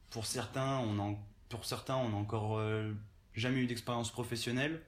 Pour 0.10 0.26
certains, 0.26 0.80
on 0.80 0.94
n'a 0.94 1.18
pour 1.50 1.66
certains, 1.66 1.96
on 1.96 2.14
encore 2.14 2.60
euh, 2.60 2.94
jamais 3.34 3.62
eu 3.62 3.66
d'expérience 3.66 4.12
professionnelle. 4.12 4.82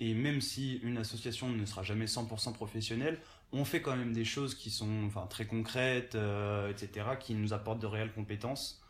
Et 0.00 0.14
même 0.14 0.40
si 0.40 0.76
une 0.82 0.96
association 0.96 1.48
ne 1.48 1.64
sera 1.66 1.82
jamais 1.82 2.06
100% 2.06 2.52
professionnelle, 2.54 3.20
on 3.52 3.64
fait 3.64 3.82
quand 3.82 3.94
même 3.94 4.12
des 4.12 4.24
choses 4.24 4.54
qui 4.54 4.70
sont 4.70 5.04
enfin, 5.06 5.26
très 5.28 5.46
concrètes, 5.46 6.14
euh, 6.14 6.70
etc., 6.70 7.06
qui 7.20 7.34
nous 7.34 7.52
apportent 7.52 7.80
de 7.80 7.86
réelles 7.86 8.12
compétences. 8.12 8.80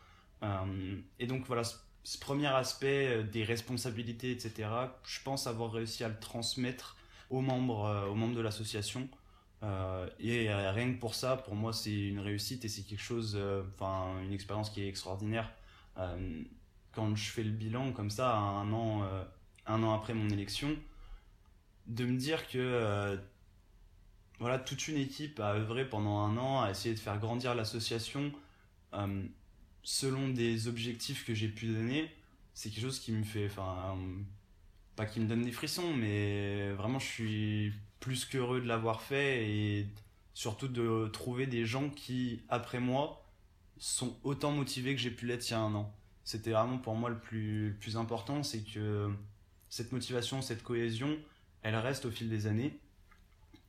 Euh, 0.43 0.97
et 1.19 1.27
donc 1.27 1.45
voilà, 1.45 1.63
ce, 1.63 2.17
premier 2.19 2.47
aspect 2.47 3.07
euh, 3.07 3.23
des 3.23 3.43
responsabilités, 3.43 4.31
etc., 4.31 4.69
je 5.03 5.19
pense 5.23 5.47
avoir 5.47 5.71
réussi 5.71 6.03
à 6.03 6.09
le 6.09 6.19
transmettre 6.19 6.97
aux 7.29 7.41
membres, 7.41 7.85
euh, 7.85 8.07
aux 8.07 8.15
membres 8.15 8.35
de 8.35 8.41
l'association 8.41 9.09
et 10.19 10.51
rien 10.51 10.91
que 10.91 10.99
pour 10.99 11.13
ça, 11.13 11.37
pour 11.37 11.53
moi, 11.53 11.71
c'est 11.71 11.95
une 11.95 12.19
réussite 12.19 12.65
et 12.65 12.67
c'est 12.67 12.81
quelque 12.81 13.03
chose, 13.03 13.39
enfin, 13.75 14.19
une 14.23 14.33
expérience 14.33 14.71
qui 14.71 14.81
est 14.81 14.87
extraordinaire. 14.87 15.53
Quand 15.95 17.15
je 17.15 17.29
fais 17.29 17.43
le 17.43 17.51
bilan 17.51 17.91
comme 17.91 18.09
ça, 18.09 18.35
un 18.35 18.71
an, 18.73 19.03
un 19.65 19.83
an 19.83 19.93
après 19.93 20.13
mon 20.13 20.29
élection, 20.29 20.75
de 21.87 22.05
me 22.05 22.17
dire 22.17 22.47
que 22.47 23.19
voilà, 24.41 24.57
toute 24.57 24.87
une 24.87 24.97
équipe 24.97 25.39
a 25.39 25.53
œuvré 25.53 25.87
pendant 25.87 26.17
un 26.17 26.35
an 26.35 26.61
à 26.61 26.71
essayer 26.71 26.95
de 26.95 26.99
faire 26.99 27.19
grandir 27.19 27.53
l'association 27.53 28.31
euh, 28.95 29.23
selon 29.83 30.29
des 30.29 30.67
objectifs 30.67 31.25
que 31.25 31.35
j'ai 31.35 31.47
pu 31.47 31.67
donner. 31.67 32.11
C'est 32.55 32.71
quelque 32.71 32.81
chose 32.81 32.99
qui 32.99 33.11
me 33.11 33.23
fait, 33.23 33.45
enfin, 33.45 33.95
pas 34.95 35.05
qui 35.05 35.19
me 35.19 35.27
donne 35.27 35.43
des 35.43 35.51
frissons, 35.51 35.93
mais 35.93 36.71
vraiment 36.71 36.97
je 36.97 37.05
suis 37.05 37.73
plus 37.99 38.25
qu'heureux 38.25 38.61
de 38.61 38.67
l'avoir 38.67 39.03
fait 39.03 39.47
et 39.47 39.87
surtout 40.33 40.67
de 40.67 41.07
trouver 41.09 41.45
des 41.45 41.65
gens 41.65 41.91
qui, 41.91 42.41
après 42.49 42.79
moi, 42.79 43.23
sont 43.77 44.17
autant 44.23 44.51
motivés 44.51 44.95
que 44.95 45.01
j'ai 45.01 45.11
pu 45.11 45.25
l'être 45.25 45.47
il 45.49 45.51
y 45.51 45.55
a 45.55 45.59
un 45.59 45.73
an. 45.75 45.93
C'était 46.23 46.51
vraiment 46.51 46.77
pour 46.77 46.95
moi 46.95 47.09
le 47.09 47.19
plus, 47.19 47.97
important, 47.97 48.43
c'est 48.43 48.63
que 48.63 49.11
cette 49.69 49.91
motivation, 49.91 50.41
cette 50.41 50.63
cohésion, 50.63 51.17
elle 51.63 51.75
reste 51.75 52.05
au 52.05 52.11
fil 52.11 52.29
des 52.29 52.47
années 52.47 52.79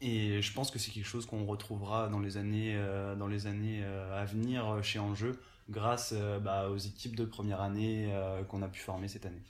et 0.03 0.43
je 0.43 0.53
pense 0.53 0.73
que 0.73 0.81
c'est 0.81 0.91
quelque 0.91 1.07
chose 1.07 1.27
qu'on 1.27 1.47
retrouvera 1.47 2.09
dans 2.09 2.19
les 2.19 2.37
années, 2.37 2.75
euh, 2.75 3.15
euh, 3.17 4.21
à 4.21 4.25
venir 4.25 4.69
euh, 4.69 4.83
chez 4.83 4.99
Enjeu, 4.99 5.41
grâce 5.71 6.13
bah, 6.43 6.69
aux 6.71 6.77
équipes 6.77 7.15
de 7.15 7.25
première 7.25 7.61
année 7.61 8.13
qu'on 8.49 8.63
a 8.63 8.69
pu 8.69 8.81
former 8.81 9.07
cette 9.07 9.27
année. 9.27 9.43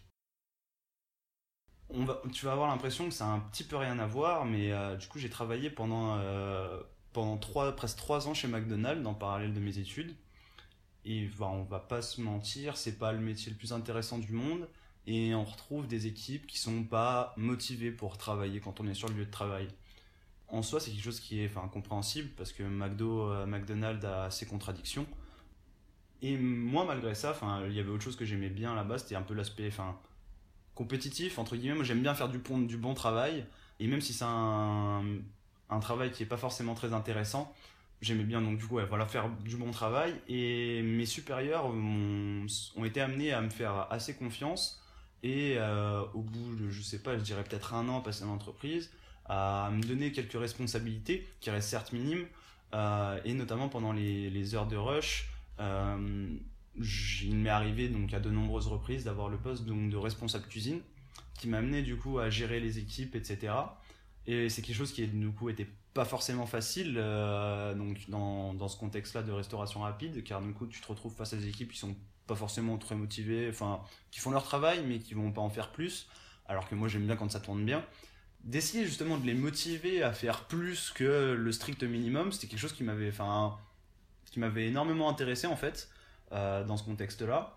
Tu 2.33 2.45
vas 2.45 2.53
avoir 2.53 2.69
l'impression 2.69 3.07
que 3.07 3.15
ça 3.15 3.27
a 3.27 3.29
un 3.29 3.41
petit 3.41 3.65
peu 3.65 3.77
rien 3.77 3.99
à 3.99 4.07
voir, 4.07 4.45
mais 4.45 4.73
du 4.99 5.09
coup 5.09 5.19
j'ai 5.19 5.31
travaillé 5.31 5.71
pendant, 5.71 6.19
presque 7.77 7.97
trois 7.97 8.29
ans 8.29 8.35
chez 8.35 8.47
McDonald's 8.47 9.07
en 9.07 9.15
parallèle 9.15 9.55
de 9.55 9.61
mes 9.61 9.79
études. 9.79 10.15
Et 11.05 11.29
bah, 11.39 11.51
on 11.53 11.65
va 11.65 11.81
pas 11.81 12.03
se 12.03 12.21
mentir, 12.21 12.77
c'est 12.77 12.99
pas 12.99 13.13
le 13.13 13.21
métier 13.21 13.51
le 13.51 13.59
plus 13.59 13.73
intéressant 13.73 14.19
du 14.19 14.33
monde. 14.33 14.69
Et 15.07 15.35
on 15.35 15.45
retrouve 15.45 15.89
des 15.89 16.07
équipes 16.07 16.47
qui 16.47 16.59
sont 16.59 16.85
pas 16.85 17.35
motivées 17.37 17.91
pour 17.91 18.19
travailler 18.19 18.61
quand 18.61 18.81
on 18.81 18.87
est 18.87 18.95
sur 18.95 19.09
le 19.09 19.15
lieu 19.17 19.25
de 19.25 19.31
travail 19.31 19.69
en 20.53 20.63
soi, 20.63 20.79
c'est 20.79 20.91
quelque 20.91 21.03
chose 21.03 21.19
qui 21.19 21.41
est 21.41 21.47
enfin, 21.47 21.67
compréhensible 21.69 22.29
parce 22.37 22.53
que 22.53 22.63
McDo, 22.63 23.31
euh, 23.31 23.47
McDonald's 23.47 24.05
a 24.05 24.31
ses 24.31 24.47
contradictions. 24.47 25.07
Et 26.21 26.37
moi, 26.37 26.85
malgré 26.85 27.15
ça, 27.15 27.35
il 27.67 27.73
y 27.73 27.81
avait 27.81 27.91
autre 27.91 28.05
chose 28.05 28.17
que 28.17 28.25
j'aimais 28.25 28.51
bien 28.51 28.75
là-bas, 28.77 28.99
c'était 28.99 29.17
un 29.17 29.23
peu 29.23 29.35
l'aspect 29.35 29.71
compétitif, 30.75 31.39
entre 31.39 31.57
guillemets. 31.57 31.75
Moi, 31.75 31.85
j'aime 31.85 32.03
bien 32.03 32.15
faire 32.15 32.29
du, 32.29 32.39
bon, 32.39 32.61
du 32.61 32.77
bon 32.77 32.95
travail. 32.95 33.45
Et 33.81 33.89
même 33.89 34.01
si 34.01 34.13
c'est 34.13 34.27
un, 34.27 35.03
un, 35.69 35.81
travail 35.81 36.13
qui 36.13 36.23
n'est 36.23 36.29
pas 36.29 36.37
forcément 36.37 36.75
très 36.75 36.93
intéressant, 36.93 37.53
j'aimais 38.03 38.25
bien 38.25 38.43
donc 38.43 38.59
du 38.59 38.67
coup 38.67 38.79
voilà, 38.89 39.07
faire 39.07 39.31
du 39.45 39.57
bon 39.57 39.71
travail. 39.71 40.15
Et 40.29 40.83
mes 40.83 41.07
supérieurs 41.07 41.67
ont, 41.67 42.47
été 42.85 43.01
amenés 43.01 43.33
à 43.33 43.41
me 43.41 43.49
faire 43.49 43.87
assez 43.91 44.15
confiance. 44.15 44.83
Et 45.23 45.55
euh, 45.57 46.03
au 46.15 46.21
bout 46.21 46.57
de, 46.57 46.69
je 46.69 46.83
sais 46.83 46.99
pas, 46.99 47.17
je 47.17 47.23
dirais 47.23 47.45
peut-être 47.45 47.75
un 47.75 47.89
an 47.89 48.01
passé 48.01 48.25
dans 48.25 48.33
l'entreprise, 48.33 48.91
à 49.27 49.71
me 49.73 49.81
donner 49.83 50.11
quelques 50.11 50.39
responsabilités 50.39 51.27
qui 51.41 51.51
restent 51.51 51.69
certes 51.71 51.93
minimes, 51.93 52.27
euh, 52.75 53.21
et 53.25 53.33
notamment 53.33 53.69
pendant 53.69 53.93
les, 53.93 54.55
heures 54.57 54.67
de 54.67 54.77
rush. 54.77 55.29
Euh, 55.61 56.29
il 56.75 57.37
m'est 57.37 57.51
arrivé 57.51 57.89
donc 57.89 58.13
à 58.15 58.21
de 58.21 58.31
nombreuses 58.31 58.67
reprises 58.67 59.05
d'avoir 59.05 59.29
le 59.29 59.37
poste 59.37 59.65
donc, 59.65 59.91
de 59.91 59.97
responsable 59.97 60.47
cuisine 60.47 60.81
qui 61.39 61.49
m'a 61.49 61.59
amené 61.59 61.83
du 61.83 61.97
coup 61.97 62.19
à 62.19 62.31
gérer 62.31 62.61
les 62.61 62.79
équipes, 62.79 63.15
etc. 63.15 63.53
Et 64.27 64.49
c'est 64.49 64.63
quelque 64.63 64.77
chose 64.77 64.93
qui 64.93 65.07
du 65.07 65.31
coup 65.31 65.49
était 65.49 65.69
pas 65.95 66.05
forcément 66.05 66.47
facile 66.47 66.97
euh, 66.97 67.75
donc 67.75 68.09
dans, 68.09 68.55
dans 68.55 68.69
ce 68.69 68.79
contexte-là 68.79 69.23
de 69.23 69.33
restauration 69.33 69.81
rapide, 69.81 70.23
car 70.25 70.41
du 70.41 70.53
coup 70.53 70.67
tu 70.67 70.81
te 70.81 70.87
retrouves 70.87 71.15
face 71.15 71.33
à 71.33 71.37
des 71.37 71.49
équipes 71.49 71.73
qui 71.73 71.79
sont 71.79 71.97
pas 72.27 72.37
forcément 72.37 72.79
très 72.79 72.95
motivées, 72.95 73.49
enfin 73.51 73.83
qui 74.11 74.21
font 74.21 74.31
leur 74.31 74.45
travail 74.45 74.85
mais 74.87 75.01
qui 75.01 75.15
vont 75.15 75.33
pas 75.33 75.41
en 75.41 75.51
faire 75.51 75.73
plus, 75.73 76.09
alors 76.47 76.69
que 76.69 76.75
moi 76.75 76.89
j'aime 76.89 77.05
bien 77.07 77.17
quand 77.17 77.31
ça 77.31 77.41
tourne 77.41 77.65
bien 77.65 77.85
d'essayer 78.45 78.85
justement 78.85 79.19
de 79.19 79.27
les 79.27 79.35
motiver 79.35 80.03
à 80.03 80.13
faire 80.13 80.45
plus 80.45 80.91
que 80.91 81.35
le 81.39 81.53
strict 81.53 81.83
minimum, 81.83 82.33
c'était 82.33 82.49
quelque 82.49 82.61
chose 82.61 82.73
qui 82.73 82.85
m'avait, 82.85 83.09
enfin, 83.09 83.57
qui 84.31 84.41
m'avait 84.41 84.67
énormément 84.67 85.09
intéressé 85.09 85.47
en 85.47 85.57
fait 85.57 85.89
euh, 86.33 86.65
dans 86.65 86.77
ce 86.77 86.85
contexte-là. 86.85 87.57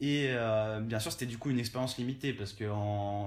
Et 0.00 0.28
euh, 0.30 0.80
bien 0.80 0.98
sûr, 0.98 1.12
c'était 1.12 1.26
du 1.26 1.36
coup 1.36 1.50
une 1.50 1.58
expérience 1.58 1.98
limitée 1.98 2.32
parce 2.32 2.52
que 2.52 2.64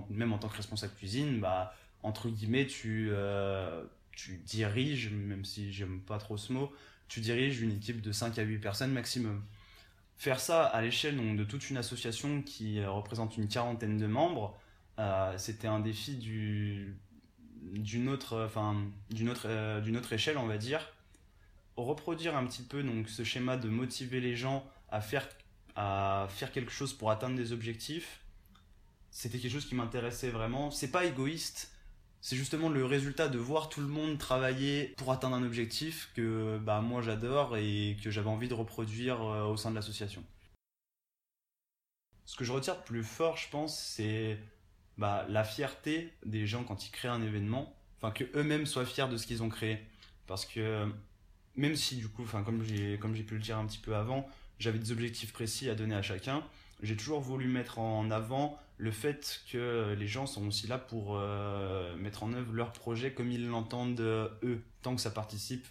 même 0.09 0.33
en 0.33 0.37
tant 0.39 0.47
que 0.47 0.57
responsable 0.57 0.93
cuisine, 0.93 1.39
bah 1.39 1.73
entre 2.03 2.29
guillemets, 2.29 2.67
tu 2.67 3.09
euh, 3.11 3.83
tu 4.11 4.37
diriges, 4.37 5.09
même 5.09 5.45
si 5.45 5.73
j'aime 5.73 6.01
pas 6.01 6.17
trop 6.17 6.37
ce 6.37 6.53
mot, 6.53 6.71
tu 7.07 7.19
diriges 7.19 7.61
une 7.61 7.71
équipe 7.71 8.01
de 8.01 8.11
5 8.11 8.37
à 8.37 8.43
8 8.43 8.59
personnes 8.59 8.91
maximum. 8.91 9.43
Faire 10.17 10.39
ça 10.39 10.65
à 10.65 10.81
l'échelle 10.81 11.35
de 11.35 11.43
toute 11.43 11.69
une 11.69 11.77
association 11.77 12.41
qui 12.43 12.83
représente 12.85 13.37
une 13.37 13.47
quarantaine 13.47 13.97
de 13.97 14.05
membres, 14.05 14.57
euh, 14.99 15.35
c'était 15.37 15.67
un 15.67 15.79
défi 15.79 16.15
du, 16.15 16.95
d'une 17.61 18.09
autre, 18.09 18.43
enfin, 18.45 18.75
d'une 19.09 19.29
autre, 19.29 19.47
euh, 19.47 19.81
d'une 19.81 19.97
autre 19.97 20.13
échelle, 20.13 20.37
on 20.37 20.45
va 20.47 20.57
dire. 20.57 20.93
Reproduire 21.75 22.37
un 22.37 22.45
petit 22.45 22.61
peu 22.61 22.83
donc 22.83 23.09
ce 23.09 23.23
schéma 23.23 23.57
de 23.57 23.69
motiver 23.69 24.21
les 24.21 24.35
gens 24.35 24.63
à 24.89 25.01
faire, 25.01 25.27
à 25.75 26.27
faire 26.29 26.51
quelque 26.51 26.71
chose 26.71 26.93
pour 26.93 27.09
atteindre 27.09 27.35
des 27.35 27.51
objectifs, 27.51 28.21
c'était 29.09 29.39
quelque 29.39 29.51
chose 29.51 29.65
qui 29.65 29.75
m'intéressait 29.75 30.29
vraiment. 30.29 30.69
C'est 30.71 30.91
pas 30.91 31.05
égoïste, 31.05 31.72
c'est 32.23 32.37
justement 32.37 32.69
le 32.69 32.85
résultat 32.85 33.27
de 33.27 33.37
voir 33.37 33.67
tout 33.67 33.81
le 33.81 33.87
monde 33.87 34.17
travailler 34.17 34.93
pour 34.95 35.11
atteindre 35.11 35.35
un 35.35 35.43
objectif 35.43 36.09
que 36.15 36.57
bah, 36.57 36.79
moi 36.79 37.01
j'adore 37.01 37.57
et 37.57 37.97
que 38.01 38.09
j'avais 38.11 38.29
envie 38.29 38.47
de 38.47 38.53
reproduire 38.53 39.21
euh, 39.21 39.43
au 39.43 39.57
sein 39.57 39.71
de 39.71 39.75
l'association. 39.75 40.23
Ce 42.23 42.37
que 42.37 42.45
je 42.45 42.53
retire 42.53 42.81
plus 42.85 43.03
fort, 43.03 43.35
je 43.35 43.49
pense, 43.49 43.77
c'est 43.77 44.39
bah, 44.97 45.25
la 45.27 45.43
fierté 45.43 46.13
des 46.25 46.47
gens 46.47 46.63
quand 46.63 46.87
ils 46.87 46.91
créent 46.91 47.09
un 47.09 47.21
événement, 47.21 47.75
enfin 47.97 48.11
que 48.11 48.23
eux-mêmes 48.35 48.65
soient 48.65 48.85
fiers 48.85 49.09
de 49.09 49.17
ce 49.17 49.27
qu'ils 49.27 49.43
ont 49.43 49.49
créé. 49.49 49.85
Parce 50.25 50.45
que 50.45 50.89
même 51.57 51.75
si 51.75 51.97
du 51.97 52.07
coup, 52.07 52.23
comme 52.23 52.63
j'ai 52.63 53.23
pu 53.23 53.33
le 53.33 53.41
dire 53.41 53.57
un 53.57 53.65
petit 53.65 53.79
peu 53.79 53.97
avant, 53.97 54.29
j'avais 54.59 54.79
des 54.79 54.93
objectifs 54.93 55.33
précis 55.33 55.69
à 55.69 55.75
donner 55.75 55.95
à 55.95 56.01
chacun, 56.01 56.41
j'ai 56.83 56.95
toujours 56.95 57.21
voulu 57.21 57.47
mettre 57.47 57.79
en 57.79 58.11
avant 58.11 58.59
le 58.77 58.91
fait 58.91 59.41
que 59.51 59.95
les 59.97 60.07
gens 60.07 60.25
sont 60.25 60.47
aussi 60.47 60.67
là 60.67 60.77
pour 60.77 61.15
euh, 61.15 61.95
mettre 61.95 62.23
en 62.23 62.33
œuvre 62.33 62.53
leur 62.53 62.73
projet 62.73 63.13
comme 63.13 63.31
ils 63.31 63.47
l'entendent 63.47 63.99
euh, 64.01 64.27
eux, 64.43 64.61
tant 64.81 64.95
que 64.95 65.01
ça 65.01 65.11
participe 65.11 65.65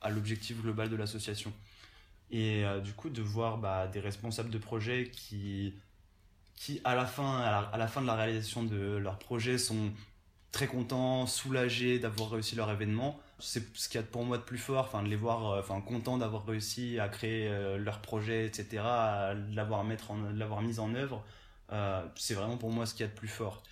à 0.00 0.10
l'objectif 0.10 0.60
global 0.62 0.88
de 0.88 0.96
l'association. 0.96 1.52
Et 2.30 2.64
euh, 2.64 2.80
du 2.80 2.92
coup, 2.92 3.10
de 3.10 3.20
voir 3.20 3.58
bah, 3.58 3.86
des 3.88 4.00
responsables 4.00 4.50
de 4.50 4.58
projet 4.58 5.10
qui 5.12 5.74
qui 6.54 6.80
à 6.84 6.94
la 6.94 7.06
fin, 7.06 7.40
à 7.40 7.76
la, 7.76 7.88
fin 7.88 8.02
de 8.02 8.06
la 8.06 8.14
réalisation 8.14 8.62
de 8.62 8.96
leur 8.96 9.18
projet 9.18 9.58
sont 9.58 9.92
très 10.52 10.68
contents, 10.68 11.26
soulagés 11.26 11.98
d'avoir 11.98 12.30
réussi 12.30 12.54
leur 12.54 12.70
événement. 12.70 13.18
C'est 13.42 13.76
ce 13.76 13.88
qu'il 13.88 14.00
y 14.00 14.04
a 14.04 14.06
pour 14.06 14.24
moi 14.24 14.38
de 14.38 14.42
plus 14.42 14.58
fort, 14.58 14.84
enfin 14.86 15.02
de 15.02 15.08
les 15.08 15.16
voir, 15.16 15.50
euh, 15.50 15.60
enfin 15.60 15.80
contents 15.80 16.18
d'avoir 16.18 16.46
réussi 16.46 16.98
à 16.98 17.08
créer 17.08 17.48
euh, 17.48 17.76
leur 17.78 18.00
projet, 18.00 18.46
etc., 18.46 18.82
à 18.84 19.34
l'avoir 19.52 19.84
mettre, 19.84 20.12
l'avoir 20.34 20.62
mis 20.62 20.78
en 20.78 20.94
œuvre. 20.94 21.24
Euh, 21.72 22.04
c'est 22.16 22.34
vraiment 22.34 22.56
pour 22.56 22.70
moi 22.70 22.86
ce 22.86 22.94
qu'il 22.94 23.04
y 23.04 23.08
a 23.08 23.12
de 23.12 23.16
plus 23.16 23.28
fort. 23.28 23.62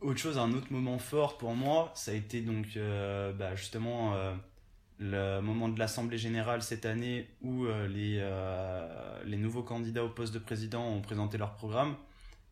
Autre 0.00 0.18
chose, 0.18 0.38
un 0.38 0.52
autre 0.52 0.70
moment 0.70 0.98
fort 0.98 1.38
pour 1.38 1.54
moi, 1.54 1.92
ça 1.94 2.10
a 2.10 2.14
été 2.14 2.42
donc 2.42 2.78
bah, 3.38 3.54
justement 3.54 4.14
le 4.98 5.40
moment 5.40 5.68
de 5.68 5.78
l'Assemblée 5.78 6.18
générale 6.18 6.62
cette 6.62 6.84
année 6.84 7.30
où 7.40 7.64
les, 7.88 8.20
les 9.24 9.36
nouveaux 9.38 9.62
candidats 9.62 10.04
au 10.04 10.10
poste 10.10 10.34
de 10.34 10.38
président 10.38 10.84
ont 10.86 11.00
présenté 11.00 11.38
leur 11.38 11.54
programme 11.54 11.96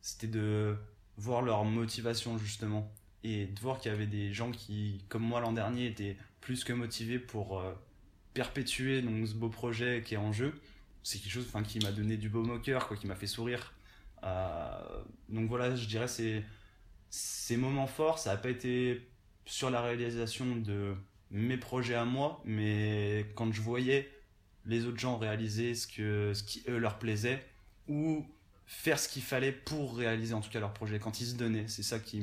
c'était 0.02 0.26
de 0.26 0.76
voir 1.16 1.42
leur 1.42 1.64
motivation 1.64 2.36
justement 2.36 2.92
et 3.24 3.46
de 3.46 3.60
voir 3.60 3.78
qu'il 3.78 3.92
y 3.92 3.94
avait 3.94 4.06
des 4.06 4.32
gens 4.32 4.50
qui, 4.50 5.04
comme 5.08 5.22
moi 5.22 5.40
l'an 5.40 5.52
dernier, 5.52 5.86
étaient 5.86 6.16
plus 6.42 6.64
que 6.64 6.74
motivés 6.74 7.18
pour 7.18 7.60
euh, 7.60 7.72
perpétuer 8.34 9.00
ce 9.00 9.34
beau 9.34 9.48
projet 9.48 10.02
qui 10.04 10.14
est 10.14 10.18
en 10.18 10.32
jeu. 10.32 10.52
C'est 11.02 11.18
quelque 11.18 11.32
chose 11.32 11.50
qui 11.66 11.78
m'a 11.80 11.92
donné 11.92 12.18
du 12.18 12.28
baume 12.28 12.50
au 12.50 12.58
cœur, 12.58 12.86
quoi, 12.86 12.96
qui 12.96 13.06
m'a 13.06 13.16
fait 13.16 13.26
sourire. 13.26 13.72
Euh, 14.24 15.02
donc 15.30 15.48
voilà, 15.48 15.74
je 15.74 15.86
dirais 15.86 16.06
c'est 16.08 16.44
ces 17.10 17.56
moments 17.56 17.86
forts, 17.86 18.18
ça 18.18 18.30
n'a 18.30 18.36
pas 18.36 18.50
été 18.50 19.08
sur 19.44 19.70
la 19.70 19.80
réalisation 19.80 20.56
de 20.56 20.94
mes 21.30 21.56
projets 21.56 21.94
à 21.94 22.04
moi, 22.04 22.40
mais 22.44 23.26
quand 23.34 23.52
je 23.52 23.60
voyais 23.60 24.10
les 24.64 24.86
autres 24.86 24.98
gens 24.98 25.18
réaliser 25.18 25.74
ce, 25.74 25.86
que, 25.86 26.32
ce 26.34 26.42
qui 26.42 26.62
eux 26.68 26.78
leur 26.78 26.98
plaisait, 26.98 27.44
ou 27.88 28.24
faire 28.66 28.98
ce 28.98 29.08
qu'il 29.08 29.22
fallait 29.22 29.52
pour 29.52 29.96
réaliser 29.96 30.34
en 30.34 30.40
tout 30.40 30.50
cas 30.50 30.60
leur 30.60 30.72
projet, 30.72 30.98
quand 30.98 31.20
ils 31.20 31.26
se 31.26 31.34
donnaient. 31.34 31.66
C'est 31.68 31.82
ça 31.82 31.98
qui, 31.98 32.22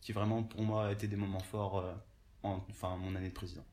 qui 0.00 0.12
vraiment 0.12 0.42
pour 0.42 0.62
moi 0.62 0.88
a 0.88 0.92
été 0.92 1.08
des 1.08 1.16
moments 1.16 1.40
forts 1.40 1.80
euh, 1.80 1.92
en 2.42 2.64
enfin, 2.70 2.96
mon 2.96 3.14
année 3.14 3.28
de 3.28 3.34
président. 3.34 3.64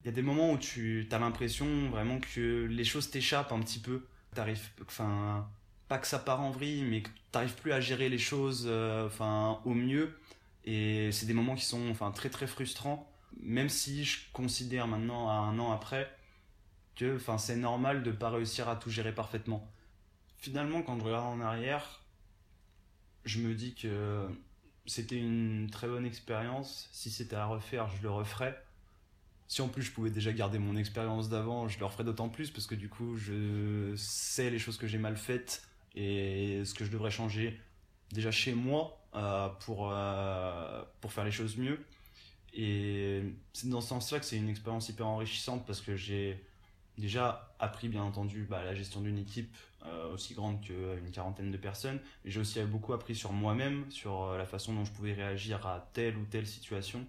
Il 0.00 0.06
y 0.06 0.10
a 0.10 0.12
des 0.12 0.22
moments 0.22 0.52
où 0.52 0.58
tu 0.58 1.08
as 1.10 1.18
l'impression 1.18 1.88
vraiment 1.88 2.18
que 2.20 2.66
les 2.66 2.84
choses 2.84 3.10
t'échappent 3.10 3.52
un 3.52 3.60
petit 3.60 3.78
peu. 3.78 4.06
T'arrives, 4.34 4.68
enfin, 4.82 5.48
pas 5.88 5.98
que 5.98 6.06
ça 6.06 6.18
part 6.18 6.40
en 6.42 6.50
vrille, 6.50 6.82
mais 6.82 7.02
que 7.02 7.08
t'arrives 7.32 7.54
plus 7.54 7.72
à 7.72 7.80
gérer 7.80 8.10
les 8.10 8.18
choses, 8.18 8.64
euh, 8.66 9.06
enfin, 9.06 9.60
au 9.64 9.72
mieux. 9.72 10.18
Et 10.64 11.10
c'est 11.12 11.26
des 11.26 11.32
moments 11.32 11.54
qui 11.54 11.64
sont 11.64 11.88
enfin, 11.90 12.10
très 12.10 12.28
très 12.30 12.46
frustrants, 12.46 13.10
même 13.40 13.70
si 13.70 14.04
je 14.04 14.30
considère 14.32 14.86
maintenant, 14.88 15.28
à 15.30 15.34
un 15.34 15.58
an 15.58 15.72
après, 15.72 16.14
que 16.96 17.16
enfin, 17.16 17.38
c'est 17.38 17.56
normal 17.56 18.02
de 18.02 18.10
pas 18.10 18.30
réussir 18.30 18.68
à 18.68 18.76
tout 18.76 18.90
gérer 18.90 19.14
parfaitement. 19.14 19.70
Finalement, 20.36 20.82
quand 20.82 20.98
je 20.98 21.04
regarde 21.04 21.26
en 21.26 21.40
arrière, 21.40 22.02
je 23.24 23.40
me 23.40 23.54
dis 23.54 23.74
que 23.74 24.28
c'était 24.86 25.18
une 25.18 25.68
très 25.70 25.88
bonne 25.88 26.04
expérience. 26.04 26.88
Si 26.92 27.10
c'était 27.10 27.36
à 27.36 27.46
refaire, 27.46 27.88
je 27.88 28.02
le 28.02 28.10
referais. 28.10 28.56
Si 29.48 29.62
en 29.62 29.68
plus 29.68 29.82
je 29.82 29.92
pouvais 29.92 30.10
déjà 30.10 30.32
garder 30.32 30.58
mon 30.58 30.76
expérience 30.76 31.28
d'avant, 31.28 31.68
je 31.68 31.78
le 31.78 31.84
referais 31.84 32.04
d'autant 32.04 32.28
plus 32.28 32.50
parce 32.50 32.66
que 32.66 32.74
du 32.74 32.88
coup, 32.88 33.16
je 33.16 33.94
sais 33.96 34.50
les 34.50 34.58
choses 34.58 34.78
que 34.78 34.86
j'ai 34.86 34.98
mal 34.98 35.16
faites 35.16 35.62
et 35.94 36.64
ce 36.64 36.74
que 36.74 36.84
je 36.84 36.90
devrais 36.90 37.10
changer 37.10 37.60
déjà 38.12 38.30
chez 38.30 38.54
moi 38.54 38.98
euh, 39.14 39.48
pour, 39.60 39.90
euh, 39.92 40.82
pour 41.00 41.12
faire 41.12 41.24
les 41.24 41.30
choses 41.30 41.56
mieux. 41.56 41.78
Et 42.54 43.22
c'est 43.52 43.68
dans 43.68 43.80
ce 43.80 43.88
sens-là 43.88 44.20
que 44.20 44.24
c'est 44.24 44.36
une 44.36 44.48
expérience 44.48 44.88
hyper 44.88 45.06
enrichissante 45.06 45.66
parce 45.66 45.80
que 45.80 45.96
j'ai 45.96 46.42
déjà 46.98 47.54
appris, 47.58 47.88
bien 47.88 48.02
entendu, 48.02 48.46
bah, 48.48 48.64
la 48.64 48.74
gestion 48.74 49.00
d'une 49.00 49.18
équipe 49.18 49.54
euh, 49.86 50.12
aussi 50.12 50.34
grande 50.34 50.60
qu'une 50.60 51.10
quarantaine 51.12 51.50
de 51.50 51.56
personnes. 51.56 52.00
J'ai 52.24 52.40
aussi 52.40 52.60
beaucoup 52.62 52.92
appris 52.92 53.14
sur 53.14 53.32
moi-même, 53.32 53.90
sur 53.90 54.36
la 54.36 54.46
façon 54.46 54.74
dont 54.74 54.84
je 54.84 54.92
pouvais 54.92 55.12
réagir 55.12 55.66
à 55.66 55.88
telle 55.92 56.16
ou 56.16 56.24
telle 56.24 56.46
situation. 56.46 57.06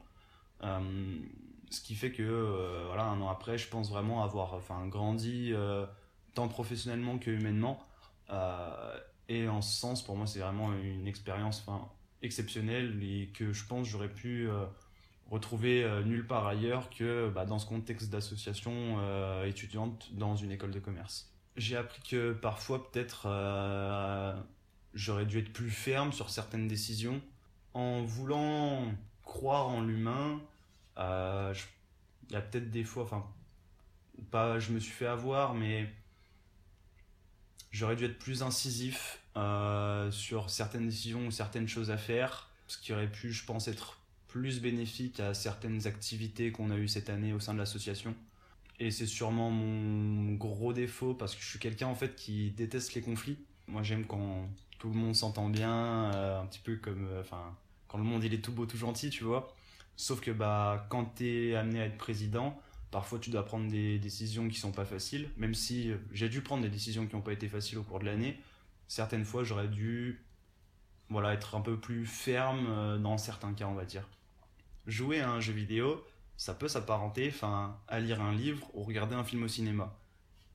ce 0.61 1.81
qui 1.81 1.95
fait 1.95 2.11
que, 2.11 2.85
voilà, 2.87 3.03
un 3.03 3.21
an 3.21 3.29
après, 3.29 3.57
je 3.57 3.67
pense 3.67 3.89
vraiment 3.89 4.23
avoir 4.23 4.53
enfin, 4.53 4.87
grandi 4.87 5.53
tant 6.33 6.47
professionnellement 6.47 7.17
que 7.17 7.31
humainement. 7.31 7.85
Et 9.27 9.47
en 9.47 9.61
ce 9.61 9.79
sens, 9.79 10.03
pour 10.03 10.15
moi, 10.15 10.27
c'est 10.27 10.39
vraiment 10.39 10.73
une 10.73 11.07
expérience 11.07 11.65
exceptionnelle 12.21 13.01
et 13.03 13.27
que 13.33 13.53
je 13.53 13.65
pense 13.65 13.87
j'aurais 13.87 14.09
pu 14.09 14.47
euh, 14.47 14.65
retrouver 15.29 15.83
euh, 15.83 16.03
nulle 16.03 16.25
part 16.27 16.45
ailleurs 16.47 16.89
que 16.89 17.29
bah, 17.29 17.45
dans 17.45 17.59
ce 17.59 17.65
contexte 17.65 18.09
d'association 18.09 18.97
euh, 18.99 19.45
étudiante 19.45 20.09
dans 20.13 20.35
une 20.35 20.51
école 20.51 20.71
de 20.71 20.79
commerce. 20.79 21.34
J'ai 21.57 21.77
appris 21.77 22.01
que 22.01 22.33
parfois, 22.33 22.91
peut-être, 22.91 23.27
j'aurais 24.93 25.25
dû 25.25 25.39
être 25.39 25.53
plus 25.53 25.69
ferme 25.69 26.11
sur 26.11 26.29
certaines 26.29 26.67
décisions. 26.67 27.21
En 27.73 28.03
voulant 28.03 28.93
croire 29.23 29.69
en 29.69 29.81
l'humain, 29.81 30.41
il 30.97 31.01
y 32.31 32.35
a 32.35 32.41
peut-être 32.41 32.71
des 32.71 32.83
fois, 32.83 33.03
enfin, 33.03 33.25
pas 34.31 34.59
je 34.59 34.71
me 34.71 34.79
suis 34.79 34.91
fait 34.91 35.07
avoir, 35.07 35.53
mais 35.53 35.89
J'aurais 37.75 37.97
dû 37.97 38.05
être 38.05 38.17
plus 38.17 38.41
incisif 38.41 39.19
euh, 39.35 40.09
sur 40.09 40.49
certaines 40.49 40.85
décisions 40.85 41.27
ou 41.27 41.31
certaines 41.31 41.67
choses 41.67 41.91
à 41.91 41.97
faire, 41.97 42.49
ce 42.67 42.77
qui 42.77 42.93
aurait 42.93 43.11
pu, 43.11 43.33
je 43.33 43.43
pense, 43.43 43.67
être 43.67 43.99
plus 44.29 44.61
bénéfique 44.61 45.19
à 45.19 45.33
certaines 45.33 45.85
activités 45.85 46.53
qu'on 46.53 46.71
a 46.71 46.77
eues 46.77 46.87
cette 46.87 47.09
année 47.09 47.33
au 47.33 47.41
sein 47.41 47.53
de 47.53 47.59
l'association. 47.59 48.15
Et 48.79 48.91
c'est 48.91 49.05
sûrement 49.05 49.51
mon 49.51 50.33
gros 50.33 50.73
défaut 50.73 51.13
parce 51.13 51.35
que 51.35 51.41
je 51.41 51.47
suis 51.47 51.59
quelqu'un 51.59 51.87
en 51.87 51.95
fait 51.95 52.15
qui 52.15 52.51
déteste 52.51 52.93
les 52.93 53.01
conflits. 53.01 53.37
Moi 53.67 53.83
j'aime 53.83 54.05
quand 54.05 54.49
tout 54.79 54.89
le 54.89 54.95
monde 54.95 55.15
s'entend 55.15 55.49
bien, 55.49 56.13
euh, 56.13 56.41
un 56.41 56.45
petit 56.45 56.59
peu 56.59 56.75
comme, 56.75 57.07
euh, 57.07 57.21
enfin, 57.21 57.55
quand 57.87 57.97
le 57.97 58.03
monde 58.03 58.23
il 58.23 58.33
est 58.33 58.43
tout 58.43 58.51
beau, 58.51 58.65
tout 58.65 58.77
gentil, 58.77 59.09
tu 59.09 59.23
vois. 59.23 59.55
Sauf 59.95 60.19
que 60.19 60.31
bah 60.31 60.87
quand 60.89 61.05
t'es 61.05 61.55
amené 61.55 61.81
à 61.81 61.85
être 61.85 61.97
président, 61.97 62.59
Parfois, 62.91 63.19
tu 63.19 63.29
dois 63.29 63.43
prendre 63.43 63.69
des 63.69 63.99
décisions 63.99 64.47
qui 64.47 64.57
sont 64.57 64.71
pas 64.71 64.85
faciles, 64.85 65.29
même 65.35 65.53
si 65.53 65.91
euh, 65.91 65.97
j'ai 66.13 66.29
dû 66.29 66.39
prendre 66.41 66.63
des 66.63 66.69
décisions 66.69 67.05
qui 67.05 67.13
n'ont 67.13 67.21
pas 67.21 67.33
été 67.33 67.49
faciles 67.49 67.77
au 67.77 67.83
cours 67.83 67.99
de 67.99 68.05
l'année. 68.05 68.39
Certaines 68.87 69.25
fois, 69.25 69.43
j'aurais 69.43 69.67
dû 69.67 70.23
voilà, 71.09 71.33
être 71.33 71.55
un 71.55 71.61
peu 71.61 71.77
plus 71.77 72.05
ferme 72.05 73.01
dans 73.01 73.17
certains 73.17 73.53
cas, 73.53 73.65
on 73.67 73.73
va 73.73 73.83
dire. 73.83 74.07
Jouer 74.87 75.19
à 75.19 75.29
un 75.29 75.41
jeu 75.41 75.51
vidéo, 75.51 76.05
ça 76.37 76.53
peut 76.53 76.67
s'apparenter 76.67 77.33
à 77.87 77.99
lire 77.99 78.21
un 78.21 78.33
livre 78.33 78.67
ou 78.73 78.83
regarder 78.83 79.15
un 79.15 79.23
film 79.23 79.43
au 79.43 79.47
cinéma. 79.47 79.97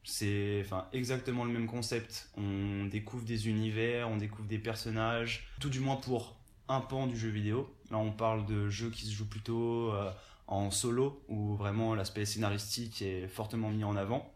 C'est 0.05 0.65
exactement 0.93 1.45
le 1.45 1.53
même 1.53 1.67
concept. 1.67 2.31
On 2.37 2.87
découvre 2.87 3.25
des 3.25 3.49
univers, 3.49 4.09
on 4.09 4.17
découvre 4.17 4.49
des 4.49 4.59
personnages, 4.59 5.49
tout 5.61 5.69
du 5.69 5.81
moins 5.81 5.97
pour 5.97 6.37
un 6.69 6.81
pan 6.81 7.07
du 7.07 7.17
jeu 7.17 7.29
vidéo. 7.29 7.75
Là, 7.91 7.99
on 7.99 8.13
parle 8.13 8.47
de 8.47 8.69
jeux 8.69 8.91
qui 8.91 9.05
se 9.05 9.13
jouent 9.13 9.29
plutôt 9.29 9.93
euh, 9.93 10.11
en 10.47 10.71
solo 10.71 11.23
où 11.29 11.55
vraiment 11.55 11.95
l'aspect 11.95 12.25
scénaristique 12.25 13.03
est 13.03 13.29
fortement 13.29 13.71
mis 13.71 13.85
en 13.85 13.97
avant. 13.97 14.33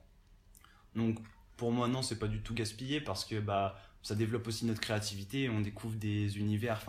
Donc 0.95 1.19
pour 1.57 1.73
moi 1.73 1.89
non, 1.89 2.03
c'est 2.03 2.19
pas 2.19 2.29
du 2.29 2.41
tout 2.41 2.55
gaspillé 2.55 3.01
parce 3.01 3.25
que 3.25 3.41
bah 3.41 3.77
ça 4.03 4.15
développe 4.15 4.47
aussi 4.47 4.67
notre 4.67 4.81
créativité, 4.81 5.49
on 5.49 5.61
découvre 5.61 5.97
des 5.97 6.39
univers 6.39 6.85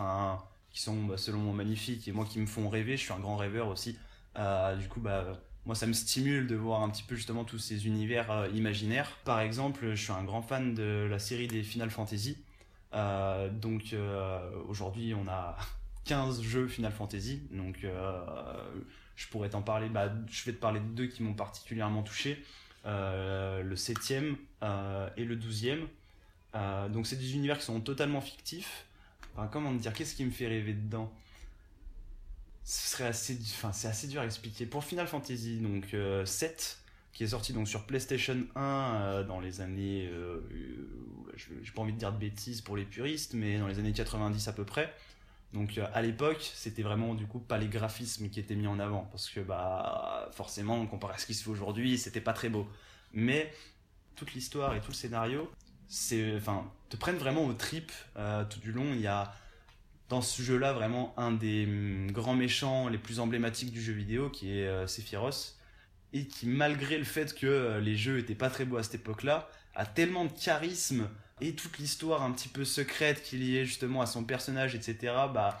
qui 0.70 0.80
sont 0.80 1.04
bah, 1.04 1.16
selon 1.16 1.38
moi 1.38 1.54
magnifiques 1.54 2.06
et 2.08 2.12
moi 2.12 2.24
qui 2.24 2.38
me 2.38 2.46
font 2.46 2.68
rêver, 2.68 2.96
je 2.96 3.02
suis 3.02 3.12
un 3.12 3.18
grand 3.18 3.36
rêveur 3.36 3.68
aussi. 3.68 3.96
Euh, 4.38 4.76
du 4.76 4.88
coup 4.88 5.00
bah 5.00 5.24
moi 5.64 5.74
ça 5.74 5.86
me 5.86 5.92
stimule 5.92 6.46
de 6.46 6.54
voir 6.54 6.82
un 6.82 6.90
petit 6.90 7.02
peu 7.02 7.14
justement 7.14 7.44
tous 7.44 7.58
ces 7.58 7.86
univers 7.86 8.30
euh, 8.30 8.48
imaginaires. 8.48 9.10
Par 9.24 9.40
exemple, 9.40 9.90
je 9.94 10.02
suis 10.02 10.12
un 10.12 10.24
grand 10.24 10.42
fan 10.42 10.74
de 10.74 11.06
la 11.10 11.18
série 11.18 11.48
des 11.48 11.62
Final 11.62 11.90
Fantasy. 11.90 12.38
Euh, 12.94 13.48
donc 13.50 13.94
aujourd'hui 14.68 15.14
on 15.14 15.26
a 15.28 15.56
15 16.04 16.42
jeux 16.42 16.68
Final 16.68 16.92
Fantasy. 16.92 17.42
Donc 17.50 17.84
je 19.16 19.28
pourrais 19.28 19.50
t'en 19.50 19.62
parler, 19.62 19.88
bah, 19.88 20.12
je 20.30 20.44
vais 20.44 20.52
te 20.52 20.60
parler 20.60 20.80
de 20.80 20.86
deux 20.86 21.06
qui 21.06 21.22
m'ont 21.22 21.34
particulièrement 21.34 22.02
touché. 22.02 22.44
Le 22.84 23.74
septième 23.74 24.36
euh, 24.62 25.08
et 25.16 25.24
le 25.24 25.36
douzième. 25.36 25.86
Euh, 26.54 26.88
donc 26.88 27.06
c'est 27.06 27.16
des 27.16 27.34
univers 27.34 27.58
qui 27.58 27.64
sont 27.64 27.80
totalement 27.80 28.20
fictifs. 28.20 28.86
Enfin, 29.34 29.48
comment 29.48 29.72
dire, 29.72 29.92
qu'est-ce 29.92 30.14
qui 30.14 30.24
me 30.24 30.30
fait 30.30 30.48
rêver 30.48 30.72
dedans? 30.72 31.12
Ce 32.68 32.90
serait 32.90 33.06
assez, 33.06 33.38
enfin, 33.54 33.72
c'est 33.72 33.88
assez 33.88 34.08
dur 34.08 34.20
à 34.20 34.24
expliquer. 34.24 34.66
Pour 34.66 34.84
Final 34.84 35.06
Fantasy, 35.06 35.60
donc 35.60 35.94
7, 36.24 36.78
qui 37.12 37.22
est 37.22 37.28
sorti 37.28 37.52
donc 37.52 37.68
sur 37.68 37.86
PlayStation 37.86 38.36
1 38.56 39.22
dans 39.22 39.38
les 39.38 39.60
années, 39.60 40.10
j'ai 41.36 41.72
pas 41.72 41.82
envie 41.82 41.92
de 41.92 41.98
dire 41.98 42.12
de 42.12 42.18
bêtises 42.18 42.60
pour 42.60 42.76
les 42.76 42.84
puristes, 42.84 43.34
mais 43.34 43.58
dans 43.58 43.68
les 43.68 43.78
années 43.78 43.92
90 43.92 44.48
à 44.48 44.52
peu 44.52 44.64
près. 44.64 44.92
Donc 45.52 45.78
euh, 45.78 45.86
à 45.94 46.02
l'époque, 46.02 46.50
c'était 46.54 46.82
vraiment 46.82 47.14
du 47.14 47.26
coup 47.26 47.38
pas 47.38 47.58
les 47.58 47.68
graphismes 47.68 48.28
qui 48.28 48.40
étaient 48.40 48.54
mis 48.54 48.66
en 48.66 48.78
avant 48.78 49.08
parce 49.10 49.30
que 49.30 49.40
bah 49.40 50.28
forcément 50.32 50.84
comparé 50.86 51.14
à 51.14 51.18
ce 51.18 51.26
qui 51.26 51.34
se 51.34 51.44
fait 51.44 51.50
aujourd'hui, 51.50 51.98
c'était 51.98 52.20
pas 52.20 52.32
très 52.32 52.48
beau. 52.48 52.68
Mais 53.12 53.52
toute 54.16 54.34
l'histoire 54.34 54.74
et 54.74 54.80
tout 54.80 54.90
le 54.90 54.94
scénario, 54.94 55.50
c'est 55.88 56.36
enfin 56.36 56.70
te 56.88 56.96
prennent 56.96 57.16
vraiment 57.16 57.46
au 57.46 57.54
trip 57.54 57.92
euh, 58.16 58.44
tout 58.44 58.60
du 58.60 58.72
long. 58.72 58.92
Il 58.92 59.00
y 59.00 59.06
a 59.06 59.32
dans 60.08 60.22
ce 60.22 60.42
jeu-là 60.42 60.72
vraiment 60.72 61.14
un 61.16 61.32
des 61.32 61.64
hum, 61.64 62.10
grands 62.10 62.34
méchants 62.34 62.88
les 62.88 62.98
plus 62.98 63.20
emblématiques 63.20 63.72
du 63.72 63.82
jeu 63.82 63.92
vidéo 63.92 64.30
qui 64.30 64.58
est 64.58 64.66
euh, 64.66 64.86
Sephiroth 64.86 65.56
et 66.12 66.26
qui 66.26 66.46
malgré 66.46 66.98
le 66.98 67.04
fait 67.04 67.34
que 67.34 67.78
les 67.78 67.96
jeux 67.96 68.18
étaient 68.18 68.34
pas 68.34 68.50
très 68.50 68.64
beaux 68.64 68.76
à 68.76 68.82
cette 68.82 68.94
époque-là, 68.96 69.48
a 69.74 69.84
tellement 69.84 70.24
de 70.24 70.32
charisme 70.32 71.08
et 71.40 71.54
toute 71.54 71.78
l'histoire 71.78 72.22
un 72.22 72.32
petit 72.32 72.48
peu 72.48 72.64
secrète 72.64 73.22
qui 73.22 73.36
est 73.36 73.38
liée 73.38 73.64
justement 73.66 74.00
à 74.00 74.06
son 74.06 74.24
personnage, 74.24 74.74
etc. 74.74 75.12
Bah, 75.32 75.60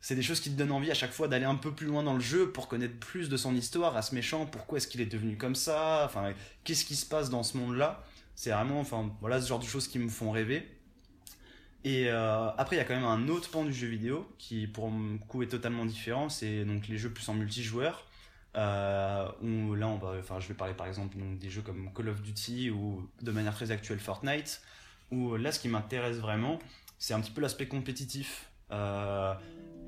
c'est 0.00 0.14
des 0.14 0.22
choses 0.22 0.40
qui 0.40 0.50
te 0.50 0.56
donnent 0.56 0.72
envie 0.72 0.90
à 0.90 0.94
chaque 0.94 1.12
fois 1.12 1.28
d'aller 1.28 1.44
un 1.44 1.54
peu 1.54 1.72
plus 1.72 1.86
loin 1.86 2.02
dans 2.02 2.14
le 2.14 2.20
jeu 2.20 2.50
pour 2.50 2.68
connaître 2.68 2.98
plus 2.98 3.28
de 3.28 3.36
son 3.36 3.54
histoire, 3.54 3.96
à 3.96 4.02
ce 4.02 4.14
méchant, 4.14 4.46
pourquoi 4.46 4.78
est-ce 4.78 4.88
qu'il 4.88 5.00
est 5.00 5.06
devenu 5.06 5.36
comme 5.36 5.54
ça, 5.54 6.02
enfin, 6.06 6.32
qu'est-ce 6.64 6.84
qui 6.84 6.96
se 6.96 7.06
passe 7.06 7.30
dans 7.30 7.42
ce 7.42 7.56
monde-là. 7.56 8.04
C'est 8.34 8.50
vraiment, 8.50 8.80
enfin, 8.80 9.14
voilà, 9.20 9.40
ce 9.40 9.48
genre 9.48 9.58
de 9.58 9.66
choses 9.66 9.86
qui 9.86 9.98
me 9.98 10.08
font 10.08 10.30
rêver. 10.30 10.66
Et 11.84 12.08
euh, 12.08 12.50
après, 12.58 12.76
il 12.76 12.78
y 12.78 12.82
a 12.82 12.84
quand 12.84 12.94
même 12.94 13.04
un 13.04 13.28
autre 13.28 13.50
pan 13.50 13.64
du 13.64 13.72
jeu 13.72 13.86
vidéo 13.86 14.26
qui, 14.38 14.66
pour 14.66 14.90
le 14.90 15.18
coup, 15.18 15.42
est 15.42 15.48
totalement 15.48 15.86
différent. 15.86 16.28
C'est 16.28 16.64
donc 16.64 16.88
les 16.88 16.98
jeux 16.98 17.10
plus 17.10 17.28
en 17.28 17.34
multijoueur. 17.34 18.06
Euh, 18.56 19.28
où 19.42 19.74
là, 19.74 19.86
enfin, 19.86 20.40
je 20.40 20.48
vais 20.48 20.54
parler 20.54 20.74
par 20.74 20.88
exemple 20.88 21.16
des 21.38 21.48
jeux 21.48 21.62
comme 21.62 21.88
Call 21.94 22.08
of 22.08 22.20
Duty 22.20 22.70
ou 22.70 23.08
de 23.22 23.30
manière 23.30 23.54
très 23.54 23.70
actuelle 23.70 24.00
Fortnite 24.00 24.60
où 25.12 25.36
là, 25.36 25.52
ce 25.52 25.60
qui 25.60 25.68
m'intéresse 25.68 26.16
vraiment, 26.16 26.58
c'est 26.98 27.14
un 27.14 27.20
petit 27.20 27.30
peu 27.30 27.40
l'aspect 27.40 27.66
compétitif. 27.66 28.50
Euh, 28.72 29.34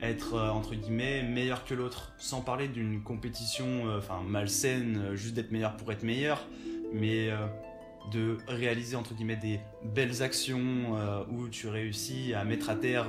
être 0.00 0.34
euh, 0.34 0.48
entre 0.48 0.74
guillemets 0.74 1.22
meilleur 1.22 1.64
que 1.64 1.74
l'autre 1.74 2.12
sans 2.18 2.40
parler 2.40 2.66
d'une 2.66 3.00
compétition 3.00 3.86
euh, 3.86 3.98
enfin 3.98 4.20
malsaine 4.26 5.14
juste 5.14 5.34
d'être 5.34 5.52
meilleur 5.52 5.76
pour 5.76 5.92
être 5.92 6.02
meilleur 6.02 6.44
mais 6.92 7.30
de 8.10 8.38
réaliser 8.48 8.96
entre 8.96 9.14
guillemets 9.14 9.36
des 9.36 9.60
belles 9.84 10.22
actions 10.22 10.96
où 11.30 11.48
tu 11.48 11.68
réussis 11.68 12.34
à 12.34 12.44
mettre 12.44 12.68
à 12.70 12.74
terre 12.74 13.06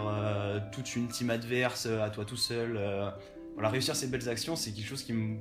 toute 0.71 0.95
une 0.95 1.07
team 1.07 1.29
adverse 1.29 1.87
à 1.87 2.09
toi 2.09 2.25
tout 2.25 2.37
seul 2.37 2.79
voilà 3.53 3.69
réussir 3.69 3.95
ces 3.95 4.07
belles 4.07 4.29
actions 4.29 4.55
c'est 4.55 4.71
quelque 4.71 4.87
chose 4.87 5.03
qui 5.03 5.13
me 5.13 5.37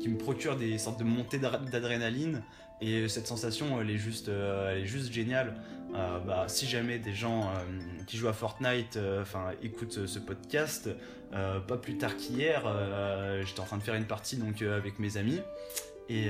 qui 0.00 0.08
me 0.08 0.18
procure 0.18 0.56
des 0.56 0.78
sortes 0.78 0.98
de 0.98 1.04
montées 1.04 1.38
d'adrénaline. 1.38 2.42
Et 2.80 3.08
cette 3.08 3.26
sensation 3.26 3.80
elle 3.80 3.90
est 3.90 3.96
juste 3.96 4.28
elle 4.28 4.82
est 4.82 4.86
juste 4.86 5.12
géniale 5.12 5.54
euh, 5.94 6.18
bah, 6.18 6.46
si 6.48 6.66
jamais 6.66 6.98
des 6.98 7.12
gens 7.12 7.42
euh, 7.42 8.02
qui 8.06 8.16
jouent 8.16 8.28
à 8.28 8.32
Fortnite 8.32 8.96
euh, 8.96 9.24
écoutent 9.62 10.06
ce 10.06 10.18
podcast, 10.18 10.90
pas 11.66 11.76
plus 11.76 11.98
tard 11.98 12.16
qu'hier, 12.16 12.62
j'étais 13.44 13.58
en 13.58 13.64
train 13.64 13.76
de 13.76 13.82
faire 13.82 13.96
une 13.96 14.04
partie 14.04 14.36
donc 14.36 14.62
avec 14.62 15.00
mes 15.00 15.16
amis 15.16 15.40
et 16.08 16.28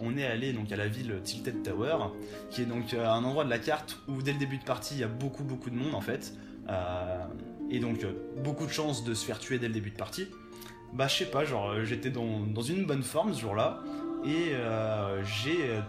on 0.00 0.16
est 0.16 0.26
allé 0.26 0.52
donc 0.52 0.72
à 0.72 0.76
la 0.76 0.88
ville 0.88 1.20
Tilted 1.22 1.62
Tower, 1.62 2.08
qui 2.50 2.62
est 2.62 2.66
donc 2.66 2.92
un 2.94 3.22
endroit 3.22 3.44
de 3.44 3.50
la 3.50 3.60
carte 3.60 4.00
où 4.08 4.22
dès 4.22 4.32
le 4.32 4.40
début 4.40 4.58
de 4.58 4.64
partie 4.64 4.94
il 4.94 5.00
y 5.02 5.04
a 5.04 5.08
beaucoup 5.08 5.44
beaucoup 5.44 5.70
de 5.70 5.76
monde 5.76 5.94
en 5.94 6.00
fait. 6.00 6.32
et 7.70 7.78
donc 7.78 8.04
beaucoup 8.42 8.66
de 8.66 8.72
chances 8.72 9.04
de 9.04 9.14
se 9.14 9.24
faire 9.24 9.38
tuer 9.38 9.60
dès 9.60 9.68
le 9.68 9.74
début 9.74 9.92
de 9.92 9.96
partie. 9.96 10.26
Bah 10.92 11.06
je 11.06 11.18
sais 11.18 11.30
pas, 11.30 11.44
genre 11.44 11.84
j'étais 11.84 12.10
dans, 12.10 12.40
dans 12.40 12.62
une 12.62 12.86
bonne 12.86 13.04
forme 13.04 13.32
ce 13.32 13.42
jour-là 13.42 13.84
et 14.24 14.52
j'ai 15.22 15.80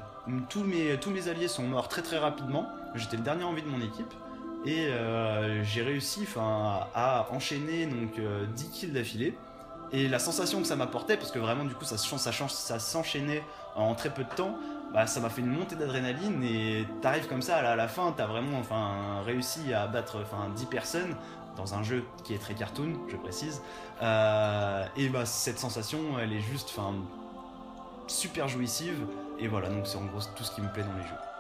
tous 0.50 0.64
mes 0.64 1.28
alliés 1.28 1.48
sont 1.48 1.64
morts 1.64 1.88
très 1.88 2.02
très 2.02 2.18
rapidement. 2.18 2.70
J'étais 2.96 3.18
le 3.18 3.24
dernier 3.24 3.44
en 3.44 3.54
vie 3.54 3.64
de 3.64 3.70
mon 3.70 3.82
équipe 3.82 4.14
et 4.66 4.88
euh, 4.88 5.64
j'ai 5.64 5.82
réussi 5.82 6.28
à 6.38 7.28
enchaîner 7.32 7.88
donc 7.88 8.20
euh, 8.20 8.46
10 8.46 8.70
kills 8.70 8.92
d'affilée. 8.92 9.38
Et 9.94 10.08
la 10.08 10.20
sensation 10.20 10.62
que 10.62 10.68
ça 10.68 10.78
m'apportait, 10.78 11.18
parce 11.18 11.32
que 11.32 11.40
vraiment 11.40 11.66
du 11.66 11.74
coup 11.74 11.84
ça, 11.84 11.98
ça, 11.98 12.32
ça 12.32 12.80
s'enchaînait 12.80 13.44
en 13.76 13.94
très 13.94 14.10
peu 14.10 14.24
de 14.24 14.30
temps, 14.30 14.58
bah, 14.94 15.08
ça 15.08 15.20
m'a 15.20 15.30
fait 15.30 15.42
une 15.42 15.52
montée 15.52 15.76
d'adrénaline 15.76 16.44
et 16.44 16.86
t'arrives 17.02 17.28
comme 17.28 17.42
ça 17.42 17.58
à 17.58 17.76
la, 17.76 17.88
fin, 17.88 18.14
t'as 18.16 18.26
vraiment 18.26 18.62
réussi 19.26 19.74
à 19.74 19.88
battre 19.88 20.20
enfin, 20.22 20.50
10 20.56 20.66
personnes 20.68 21.16
dans 21.58 21.74
un 21.74 21.84
jeu 21.84 22.06
qui 22.24 22.34
est 22.34 22.38
très 22.38 22.54
cartoon, 22.54 22.94
je 23.10 23.18
précise. 23.18 23.62
Euh, 24.02 24.86
et 24.96 25.10
bah 25.10 25.26
cette 25.26 25.60
sensation, 25.60 26.00
elle 26.22 26.32
est 26.34 26.42
juste 26.42 26.74
super 28.08 28.48
jouissive. 28.48 28.98
Et 29.42 29.48
voilà, 29.48 29.70
donc 29.70 29.88
c'est 29.88 29.98
en 29.98 30.06
gros 30.06 30.20
tout 30.36 30.44
ce 30.44 30.52
qui 30.52 30.62
me 30.62 30.72
plaît 30.72 30.84
dans 30.84 30.94
les 30.94 31.04
jeux. 31.04 31.31